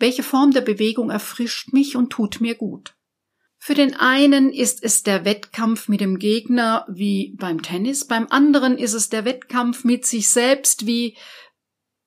Welche 0.03 0.23
Form 0.23 0.51
der 0.51 0.59
Bewegung 0.59 1.09
erfrischt 1.11 1.71
mich 1.71 1.95
und 1.95 2.09
tut 2.09 2.41
mir 2.41 2.55
gut? 2.55 2.93
Für 3.57 3.73
den 3.73 3.95
einen 3.95 4.51
ist 4.51 4.83
es 4.83 5.03
der 5.03 5.23
Wettkampf 5.23 5.87
mit 5.87 6.01
dem 6.01 6.19
Gegner 6.19 6.85
wie 6.89 7.37
beim 7.39 7.61
Tennis, 7.61 8.05
beim 8.05 8.27
anderen 8.29 8.77
ist 8.77 8.91
es 8.91 9.07
der 9.07 9.23
Wettkampf 9.23 9.85
mit 9.85 10.05
sich 10.05 10.29
selbst 10.29 10.85
wie 10.85 11.15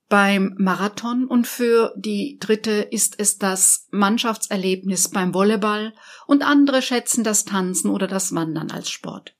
beim 0.09 0.53
Marathon 0.59 1.25
und 1.25 1.47
für 1.47 1.91
die 1.97 2.37
dritte 2.39 2.87
ist 2.91 3.19
es 3.19 3.39
das 3.39 3.87
Mannschaftserlebnis 3.89 5.09
beim 5.09 5.33
Volleyball 5.33 5.95
und 6.27 6.43
andere 6.43 6.83
schätzen 6.83 7.23
das 7.23 7.45
Tanzen 7.45 7.89
oder 7.89 8.05
das 8.05 8.35
Wandern 8.35 8.69
als 8.69 8.91
Sport. 8.91 9.35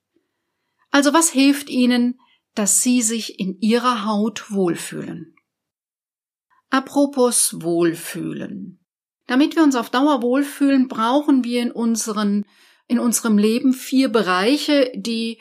Also 0.90 1.12
was 1.12 1.30
hilft 1.30 1.70
ihnen, 1.70 2.18
dass 2.56 2.82
sie 2.82 3.02
sich 3.02 3.38
in 3.38 3.60
ihrer 3.60 4.04
Haut 4.04 4.50
wohlfühlen? 4.50 5.37
Apropos 6.70 7.60
Wohlfühlen. 7.60 8.84
Damit 9.26 9.56
wir 9.56 9.62
uns 9.62 9.76
auf 9.76 9.90
Dauer 9.90 10.22
wohlfühlen, 10.22 10.88
brauchen 10.88 11.44
wir 11.44 11.62
in 11.62 11.70
unseren, 11.70 12.44
in 12.86 12.98
unserem 12.98 13.38
Leben 13.38 13.72
vier 13.72 14.08
Bereiche, 14.08 14.90
die 14.94 15.40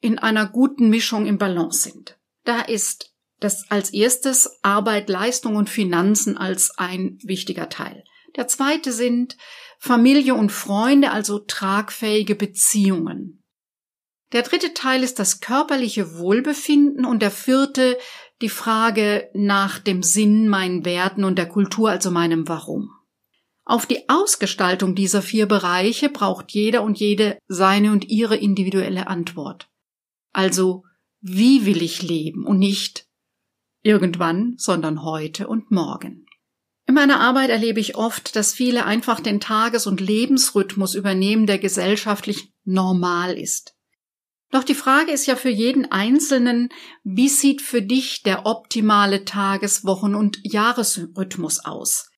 in 0.00 0.18
einer 0.18 0.46
guten 0.46 0.88
Mischung 0.88 1.26
im 1.26 1.38
Balance 1.38 1.82
sind. 1.82 2.18
Da 2.44 2.60
ist 2.60 3.12
das 3.40 3.70
als 3.70 3.92
erstes 3.92 4.58
Arbeit, 4.62 5.08
Leistung 5.08 5.56
und 5.56 5.68
Finanzen 5.68 6.36
als 6.36 6.76
ein 6.78 7.18
wichtiger 7.22 7.68
Teil. 7.68 8.04
Der 8.36 8.48
zweite 8.48 8.92
sind 8.92 9.36
Familie 9.78 10.34
und 10.34 10.50
Freunde, 10.50 11.10
also 11.10 11.40
tragfähige 11.40 12.34
Beziehungen. 12.34 13.42
Der 14.32 14.42
dritte 14.42 14.72
Teil 14.72 15.02
ist 15.02 15.18
das 15.18 15.40
körperliche 15.40 16.16
Wohlbefinden 16.18 17.04
und 17.04 17.20
der 17.20 17.30
vierte 17.30 17.98
die 18.42 18.48
Frage 18.48 19.30
nach 19.34 19.78
dem 19.78 20.02
Sinn, 20.02 20.48
meinen 20.48 20.84
Werten 20.84 21.24
und 21.24 21.36
der 21.36 21.48
Kultur, 21.48 21.90
also 21.90 22.10
meinem 22.10 22.48
Warum. 22.48 22.90
Auf 23.64 23.86
die 23.86 24.08
Ausgestaltung 24.08 24.94
dieser 24.94 25.22
vier 25.22 25.46
Bereiche 25.46 26.08
braucht 26.08 26.50
jeder 26.52 26.82
und 26.82 26.98
jede 26.98 27.38
seine 27.46 27.92
und 27.92 28.08
ihre 28.08 28.36
individuelle 28.36 29.06
Antwort. 29.06 29.70
Also, 30.32 30.84
wie 31.20 31.64
will 31.64 31.80
ich 31.82 32.02
leben 32.02 32.44
und 32.44 32.58
nicht 32.58 33.06
irgendwann, 33.82 34.54
sondern 34.56 35.04
heute 35.04 35.46
und 35.46 35.70
morgen. 35.70 36.26
In 36.86 36.94
meiner 36.94 37.20
Arbeit 37.20 37.50
erlebe 37.50 37.78
ich 37.78 37.96
oft, 37.96 38.34
dass 38.34 38.52
viele 38.52 38.84
einfach 38.84 39.20
den 39.20 39.38
Tages- 39.38 39.86
und 39.86 40.00
Lebensrhythmus 40.00 40.94
übernehmen, 40.94 41.46
der 41.46 41.58
gesellschaftlich 41.58 42.52
normal 42.64 43.38
ist. 43.38 43.76
Doch 44.52 44.64
die 44.64 44.74
Frage 44.74 45.10
ist 45.10 45.26
ja 45.26 45.34
für 45.34 45.48
jeden 45.48 45.90
Einzelnen, 45.90 46.68
wie 47.02 47.30
sieht 47.30 47.62
für 47.62 47.80
dich 47.80 48.22
der 48.22 48.44
optimale 48.44 49.24
Tages-, 49.24 49.84
Wochen- 49.84 50.14
und 50.14 50.38
Jahresrhythmus 50.44 51.64
aus? 51.64 52.10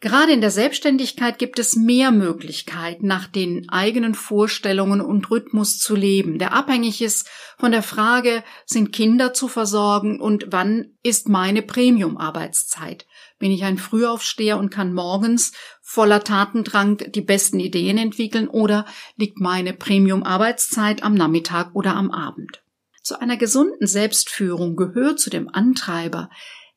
Gerade 0.00 0.32
in 0.32 0.42
der 0.42 0.52
Selbstständigkeit 0.52 1.40
gibt 1.40 1.58
es 1.58 1.74
mehr 1.74 2.12
Möglichkeiten, 2.12 3.08
nach 3.08 3.26
den 3.26 3.68
eigenen 3.68 4.14
Vorstellungen 4.14 5.00
und 5.00 5.28
Rhythmus 5.30 5.78
zu 5.78 5.96
leben, 5.96 6.38
der 6.38 6.52
abhängig 6.52 7.02
ist 7.02 7.28
von 7.58 7.72
der 7.72 7.82
Frage, 7.82 8.44
sind 8.64 8.92
Kinder 8.92 9.32
zu 9.32 9.48
versorgen 9.48 10.20
und 10.20 10.48
wann 10.50 10.98
ist 11.02 11.28
meine 11.28 11.62
Premium-Arbeitszeit? 11.62 13.07
Bin 13.38 13.52
ich 13.52 13.64
ein 13.64 13.78
Frühaufsteher 13.78 14.58
und 14.58 14.70
kann 14.70 14.92
morgens 14.92 15.52
voller 15.80 16.24
Tatendrang 16.24 16.98
die 17.12 17.20
besten 17.20 17.60
Ideen 17.60 17.96
entwickeln 17.96 18.48
oder 18.48 18.84
liegt 19.16 19.38
meine 19.38 19.72
Premium-Arbeitszeit 19.72 21.02
am 21.02 21.14
Nachmittag 21.14 21.74
oder 21.74 21.94
am 21.94 22.10
Abend? 22.10 22.62
Zu 23.02 23.20
einer 23.20 23.36
gesunden 23.36 23.86
Selbstführung 23.86 24.76
gehört 24.76 25.20
zu 25.20 25.30
dem 25.30 25.48
Antreiber, 25.48 26.30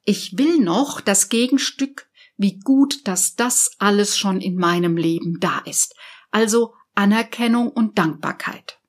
ich 0.03 0.37
will 0.37 0.59
noch 0.59 1.01
das 1.01 1.29
Gegenstück 1.29 2.07
wie 2.37 2.59
gut, 2.59 3.07
dass 3.07 3.35
das 3.35 3.71
alles 3.79 4.17
schon 4.17 4.41
in 4.41 4.55
meinem 4.55 4.97
Leben 4.97 5.39
da 5.39 5.59
ist. 5.59 5.95
Also 6.31 6.73
Anerkennung 6.95 7.69
und 7.69 7.97
Dankbarkeit. 7.97 8.79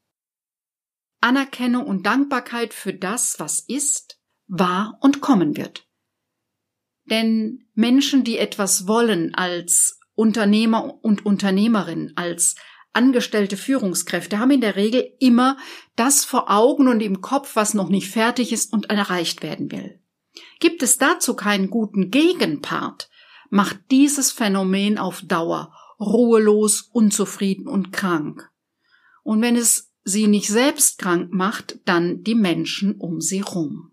Anerkennung 1.20 1.86
und 1.86 2.04
Dankbarkeit 2.04 2.74
für 2.74 2.94
das, 2.94 3.38
was 3.38 3.60
ist, 3.60 4.18
war 4.46 4.98
und 5.00 5.20
kommen 5.20 5.56
wird. 5.56 5.86
Denn 7.04 7.61
Menschen, 7.74 8.24
die 8.24 8.38
etwas 8.38 8.86
wollen 8.86 9.34
als 9.34 9.98
Unternehmer 10.14 10.98
und 11.02 11.24
Unternehmerin, 11.24 12.12
als 12.16 12.56
angestellte 12.92 13.56
Führungskräfte, 13.56 14.38
haben 14.38 14.50
in 14.50 14.60
der 14.60 14.76
Regel 14.76 15.10
immer 15.18 15.56
das 15.96 16.24
vor 16.24 16.50
Augen 16.50 16.88
und 16.88 17.00
im 17.00 17.20
Kopf, 17.20 17.56
was 17.56 17.74
noch 17.74 17.88
nicht 17.88 18.10
fertig 18.10 18.52
ist 18.52 18.72
und 18.72 18.90
erreicht 18.90 19.42
werden 19.42 19.72
will. 19.72 20.00
Gibt 20.60 20.82
es 20.82 20.98
dazu 20.98 21.34
keinen 21.34 21.70
guten 21.70 22.10
Gegenpart, 22.10 23.10
macht 23.50 23.78
dieses 23.90 24.32
Phänomen 24.32 24.98
auf 24.98 25.22
Dauer 25.22 25.74
ruhelos, 26.00 26.82
unzufrieden 26.92 27.66
und 27.66 27.92
krank. 27.92 28.50
Und 29.22 29.40
wenn 29.40 29.56
es 29.56 29.92
sie 30.04 30.26
nicht 30.26 30.48
selbst 30.48 30.98
krank 30.98 31.32
macht, 31.32 31.78
dann 31.84 32.22
die 32.24 32.34
Menschen 32.34 32.96
um 32.96 33.20
sie 33.20 33.40
rum. 33.40 33.91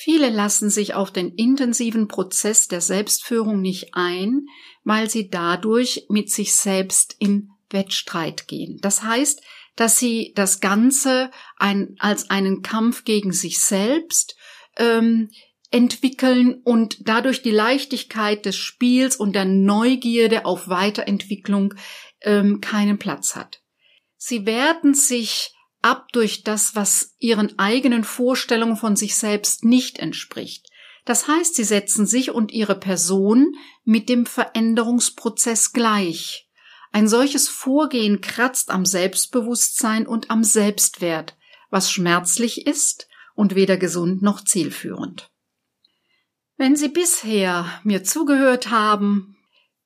Viele 0.00 0.30
lassen 0.30 0.70
sich 0.70 0.94
auf 0.94 1.10
den 1.10 1.34
intensiven 1.34 2.06
Prozess 2.06 2.68
der 2.68 2.80
Selbstführung 2.80 3.60
nicht 3.60 3.94
ein, 3.94 4.46
weil 4.84 5.10
sie 5.10 5.28
dadurch 5.28 6.06
mit 6.08 6.30
sich 6.30 6.54
selbst 6.54 7.16
in 7.18 7.50
Wettstreit 7.68 8.46
gehen. 8.46 8.78
Das 8.80 9.02
heißt, 9.02 9.42
dass 9.74 9.98
sie 9.98 10.30
das 10.36 10.60
Ganze 10.60 11.32
ein, 11.56 11.96
als 11.98 12.30
einen 12.30 12.62
Kampf 12.62 13.02
gegen 13.02 13.32
sich 13.32 13.58
selbst, 13.58 14.36
ähm, 14.76 15.30
entwickeln 15.72 16.60
und 16.62 17.08
dadurch 17.08 17.42
die 17.42 17.50
Leichtigkeit 17.50 18.46
des 18.46 18.54
Spiels 18.54 19.16
und 19.16 19.32
der 19.32 19.46
Neugierde 19.46 20.44
auf 20.44 20.68
Weiterentwicklung 20.68 21.74
ähm, 22.20 22.60
keinen 22.60 23.00
Platz 23.00 23.34
hat. 23.34 23.62
Sie 24.16 24.46
werten 24.46 24.94
sich 24.94 25.57
ab 25.88 26.12
durch 26.12 26.44
das, 26.44 26.76
was 26.76 27.14
ihren 27.18 27.58
eigenen 27.58 28.04
Vorstellungen 28.04 28.76
von 28.76 28.94
sich 28.94 29.16
selbst 29.16 29.64
nicht 29.64 29.98
entspricht. 29.98 30.68
Das 31.04 31.26
heißt, 31.26 31.54
sie 31.54 31.64
setzen 31.64 32.06
sich 32.06 32.30
und 32.30 32.52
ihre 32.52 32.78
Person 32.78 33.54
mit 33.84 34.10
dem 34.10 34.26
Veränderungsprozess 34.26 35.72
gleich. 35.72 36.48
Ein 36.92 37.08
solches 37.08 37.48
Vorgehen 37.48 38.20
kratzt 38.20 38.70
am 38.70 38.84
Selbstbewusstsein 38.84 40.06
und 40.06 40.30
am 40.30 40.44
Selbstwert, 40.44 41.36
was 41.70 41.90
schmerzlich 41.90 42.66
ist 42.66 43.08
und 43.34 43.54
weder 43.54 43.78
gesund 43.78 44.20
noch 44.20 44.44
zielführend. 44.44 45.30
Wenn 46.58 46.76
Sie 46.76 46.88
bisher 46.88 47.80
mir 47.84 48.04
zugehört 48.04 48.70
haben, 48.70 49.38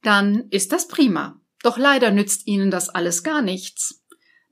dann 0.03 0.49
ist 0.51 0.73
das 0.73 0.89
prima. 0.89 1.41
Doch 1.63 1.79
leider 1.79 2.11
nützt 2.11 2.47
Ihnen 2.49 2.73
das 2.73 2.89
alles 2.89 3.23
gar 3.23 3.43
nichts. 3.43 4.02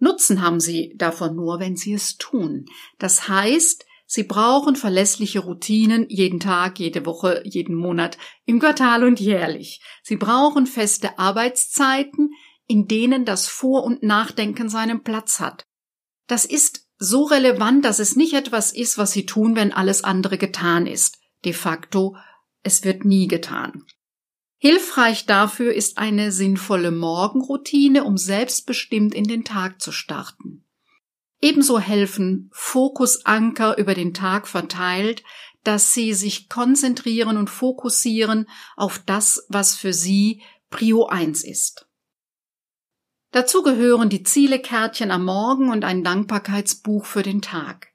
Nutzen 0.01 0.43
haben 0.43 0.59
Sie 0.59 0.93
davon 0.97 1.37
nur, 1.37 1.61
wenn 1.61 1.77
Sie 1.77 1.93
es 1.93 2.17
tun. 2.17 2.67
Das 2.99 3.29
heißt, 3.29 3.87
Sie 4.07 4.25
brauchen 4.25 4.75
verlässliche 4.75 5.39
Routinen 5.39 6.07
jeden 6.09 6.41
Tag, 6.41 6.81
jede 6.81 7.07
Woche, 7.07 7.43
jeden 7.45 7.77
Monat, 7.77 8.19
im 8.45 8.59
Quartal 8.59 9.05
und 9.05 9.21
jährlich. 9.21 9.81
Sie 10.03 10.17
brauchen 10.17 10.67
feste 10.67 11.17
Arbeitszeiten, 11.21 12.31
in 12.67 12.89
denen 12.89 13.25
das 13.25 13.47
Vor- 13.47 13.85
und 13.85 14.03
Nachdenken 14.03 14.69
seinen 14.69 15.05
Platz 15.05 15.39
hat. 15.39 15.65
Das 16.27 16.45
ist 16.45 16.89
so 16.99 17.23
relevant, 17.23 17.85
dass 17.85 18.01
es 18.01 18.17
nicht 18.17 18.35
etwas 18.35 18.73
ist, 18.73 18.99
was 18.99 19.13
Sie 19.13 19.27
tun, 19.27 19.55
wenn 19.55 19.73
alles 19.73 20.03
andere 20.03 20.39
getan 20.39 20.89
ist 20.89 21.21
de 21.45 21.53
facto, 21.53 22.17
es 22.63 22.85
wird 22.85 23.05
nie 23.05 23.29
getan. 23.29 23.85
Hilfreich 24.63 25.25
dafür 25.25 25.73
ist 25.73 25.97
eine 25.97 26.33
sinnvolle 26.33 26.91
Morgenroutine, 26.91 28.05
um 28.05 28.19
selbstbestimmt 28.19 29.15
in 29.15 29.25
den 29.25 29.43
Tag 29.43 29.81
zu 29.81 29.91
starten. 29.91 30.67
Ebenso 31.41 31.79
helfen 31.79 32.51
Fokusanker 32.53 33.79
über 33.79 33.95
den 33.95 34.13
Tag 34.13 34.47
verteilt, 34.47 35.25
dass 35.65 35.95
Sie 35.95 36.13
sich 36.13 36.51
konzentrieren 36.51 37.39
und 37.39 37.49
fokussieren 37.49 38.51
auf 38.77 38.99
das, 38.99 39.47
was 39.49 39.77
für 39.77 39.95
Sie 39.95 40.43
Prio 40.69 41.07
1 41.07 41.43
ist. 41.43 41.89
Dazu 43.31 43.63
gehören 43.63 44.11
die 44.11 44.25
Zielekärtchen 44.25 45.11
am 45.11 45.25
Morgen 45.25 45.71
und 45.71 45.85
ein 45.87 46.05
Dankbarkeitsbuch 46.05 47.07
für 47.07 47.23
den 47.23 47.41
Tag. 47.41 47.90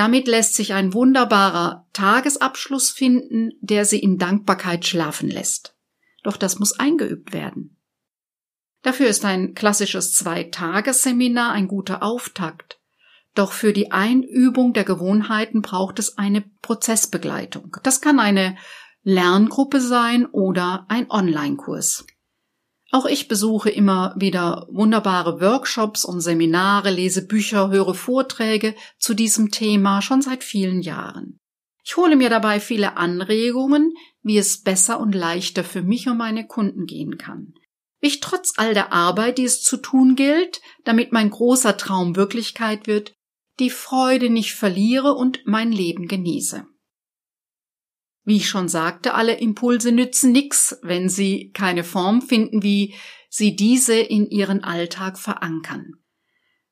Damit 0.00 0.28
lässt 0.28 0.54
sich 0.54 0.72
ein 0.72 0.94
wunderbarer 0.94 1.86
Tagesabschluss 1.92 2.90
finden, 2.90 3.50
der 3.60 3.84
sie 3.84 3.98
in 3.98 4.16
Dankbarkeit 4.16 4.86
schlafen 4.86 5.28
lässt. 5.28 5.76
Doch 6.22 6.38
das 6.38 6.58
muss 6.58 6.72
eingeübt 6.72 7.34
werden. 7.34 7.76
Dafür 8.80 9.08
ist 9.08 9.26
ein 9.26 9.52
klassisches 9.52 10.14
Zweitagesseminar 10.14 11.52
ein 11.52 11.68
guter 11.68 12.02
Auftakt. 12.02 12.80
Doch 13.34 13.52
für 13.52 13.74
die 13.74 13.92
Einübung 13.92 14.72
der 14.72 14.84
Gewohnheiten 14.84 15.60
braucht 15.60 15.98
es 15.98 16.16
eine 16.16 16.46
Prozessbegleitung. 16.62 17.76
Das 17.82 18.00
kann 18.00 18.20
eine 18.20 18.56
Lerngruppe 19.02 19.82
sein 19.82 20.24
oder 20.24 20.86
ein 20.88 21.10
Online-Kurs. 21.10 22.06
Auch 22.92 23.06
ich 23.06 23.28
besuche 23.28 23.70
immer 23.70 24.14
wieder 24.16 24.66
wunderbare 24.70 25.40
Workshops 25.40 26.04
und 26.04 26.20
Seminare, 26.20 26.90
lese 26.90 27.26
Bücher, 27.26 27.70
höre 27.70 27.94
Vorträge 27.94 28.74
zu 28.98 29.14
diesem 29.14 29.50
Thema 29.50 30.02
schon 30.02 30.22
seit 30.22 30.42
vielen 30.42 30.82
Jahren. 30.82 31.38
Ich 31.84 31.96
hole 31.96 32.16
mir 32.16 32.30
dabei 32.30 32.58
viele 32.58 32.96
Anregungen, 32.96 33.94
wie 34.22 34.38
es 34.38 34.62
besser 34.62 35.00
und 35.00 35.14
leichter 35.14 35.64
für 35.64 35.82
mich 35.82 36.08
und 36.08 36.18
meine 36.18 36.46
Kunden 36.46 36.86
gehen 36.86 37.16
kann. 37.16 37.54
Ich 38.00 38.20
trotz 38.20 38.54
all 38.56 38.74
der 38.74 38.92
Arbeit, 38.92 39.38
die 39.38 39.44
es 39.44 39.62
zu 39.62 39.76
tun 39.76 40.16
gilt, 40.16 40.60
damit 40.84 41.12
mein 41.12 41.30
großer 41.30 41.76
Traum 41.76 42.16
Wirklichkeit 42.16 42.86
wird, 42.86 43.12
die 43.60 43.70
Freude 43.70 44.30
nicht 44.30 44.54
verliere 44.54 45.14
und 45.14 45.40
mein 45.44 45.70
Leben 45.70 46.08
genieße. 46.08 46.66
Wie 48.24 48.36
ich 48.36 48.48
schon 48.48 48.68
sagte, 48.68 49.14
alle 49.14 49.38
Impulse 49.38 49.92
nützen 49.92 50.32
nix, 50.32 50.78
wenn 50.82 51.08
sie 51.08 51.50
keine 51.52 51.84
Form 51.84 52.22
finden, 52.22 52.62
wie 52.62 52.94
sie 53.28 53.56
diese 53.56 53.98
in 53.98 54.28
ihren 54.28 54.62
Alltag 54.62 55.18
verankern. 55.18 55.94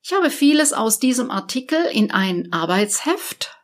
Ich 0.02 0.12
habe 0.12 0.30
vieles 0.30 0.72
aus 0.72 0.98
diesem 0.98 1.30
Artikel 1.30 1.84
in 1.92 2.10
ein 2.10 2.52
Arbeitsheft 2.52 3.58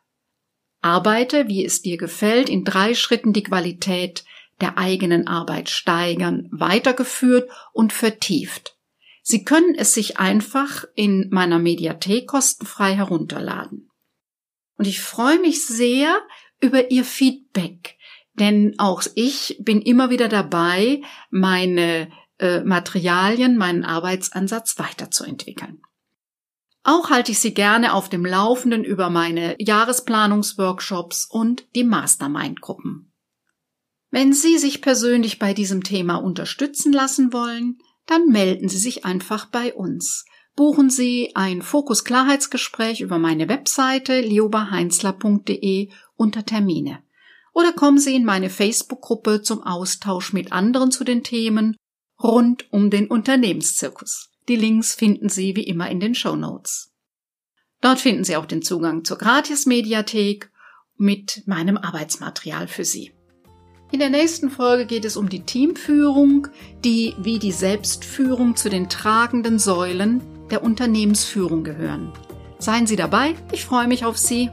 Arbeite, 0.85 1.47
wie 1.47 1.65
es 1.65 1.81
dir 1.81 1.97
gefällt, 1.97 2.47
in 2.47 2.63
drei 2.63 2.93
Schritten 2.93 3.33
die 3.33 3.41
Qualität 3.41 4.23
der 4.61 4.77
eigenen 4.77 5.25
Arbeit 5.25 5.71
steigern, 5.71 6.47
weitergeführt 6.51 7.49
und 7.73 7.91
vertieft. 7.91 8.77
Sie 9.23 9.43
können 9.43 9.73
es 9.73 9.95
sich 9.95 10.19
einfach 10.19 10.85
in 10.93 11.29
meiner 11.31 11.57
Mediathek 11.57 12.27
kostenfrei 12.27 12.93
herunterladen. 12.93 13.89
Und 14.77 14.85
ich 14.85 15.01
freue 15.01 15.39
mich 15.39 15.65
sehr, 15.65 16.21
über 16.65 16.91
Ihr 16.91 17.05
Feedback. 17.05 17.97
Denn 18.33 18.75
auch 18.77 19.03
ich 19.15 19.57
bin 19.59 19.81
immer 19.81 20.09
wieder 20.09 20.27
dabei, 20.27 21.01
meine 21.29 22.09
äh, 22.39 22.61
Materialien, 22.61 23.57
meinen 23.57 23.85
Arbeitsansatz 23.85 24.77
weiterzuentwickeln. 24.77 25.81
Auch 26.83 27.09
halte 27.09 27.31
ich 27.31 27.39
Sie 27.39 27.53
gerne 27.53 27.93
auf 27.93 28.09
dem 28.09 28.25
Laufenden 28.25 28.83
über 28.83 29.09
meine 29.09 29.55
Jahresplanungsworkshops 29.59 31.25
und 31.25 31.65
die 31.75 31.83
Mastermind-Gruppen. 31.83 33.11
Wenn 34.11 34.33
Sie 34.33 34.57
sich 34.57 34.81
persönlich 34.81 35.39
bei 35.39 35.53
diesem 35.53 35.83
Thema 35.83 36.17
unterstützen 36.17 36.93
lassen 36.93 37.33
wollen, 37.33 37.79
dann 38.05 38.27
melden 38.27 38.69
Sie 38.69 38.77
sich 38.77 39.03
einfach 39.03 39.47
bei 39.47 39.73
uns. 39.73 40.25
Buchen 40.55 40.89
Sie 40.89 41.31
ein 41.35 41.61
Fokus-Klarheitsgespräch 41.61 43.01
über 43.01 43.19
meine 43.19 43.49
Webseite 43.49 44.21
liobaheinzler.de 44.21 45.89
unter 46.15 46.45
Termine. 46.45 46.99
Oder 47.53 47.73
kommen 47.73 47.97
Sie 47.97 48.15
in 48.15 48.25
meine 48.25 48.49
Facebook-Gruppe 48.49 49.41
zum 49.41 49.63
Austausch 49.63 50.33
mit 50.33 50.51
anderen 50.51 50.91
zu 50.91 51.03
den 51.03 51.23
Themen 51.23 51.75
rund 52.21 52.71
um 52.71 52.89
den 52.89 53.07
Unternehmenszirkus. 53.07 54.31
Die 54.47 54.55
Links 54.55 54.95
finden 54.95 55.29
Sie 55.29 55.55
wie 55.55 55.63
immer 55.63 55.89
in 55.89 55.99
den 55.99 56.15
Show 56.15 56.35
Notes. 56.35 56.91
Dort 57.81 57.99
finden 57.99 58.23
Sie 58.23 58.37
auch 58.37 58.45
den 58.45 58.61
Zugang 58.61 59.03
zur 59.03 59.17
Gratis-Mediathek 59.17 60.51
mit 60.97 61.43
meinem 61.45 61.77
Arbeitsmaterial 61.77 62.67
für 62.67 62.85
Sie. 62.85 63.11
In 63.91 63.99
der 63.99 64.09
nächsten 64.09 64.49
Folge 64.49 64.85
geht 64.85 65.05
es 65.05 65.17
um 65.17 65.29
die 65.29 65.43
Teamführung, 65.43 66.47
die 66.83 67.13
wie 67.19 67.39
die 67.39 67.51
Selbstführung 67.51 68.55
zu 68.55 68.69
den 68.69 68.89
tragenden 68.89 69.59
Säulen 69.59 70.21
der 70.51 70.63
Unternehmensführung 70.63 71.63
gehören. 71.63 72.11
Seien 72.59 72.87
Sie 72.87 72.95
dabei, 72.95 73.35
ich 73.51 73.65
freue 73.65 73.87
mich 73.87 74.05
auf 74.05 74.17
Sie. 74.17 74.49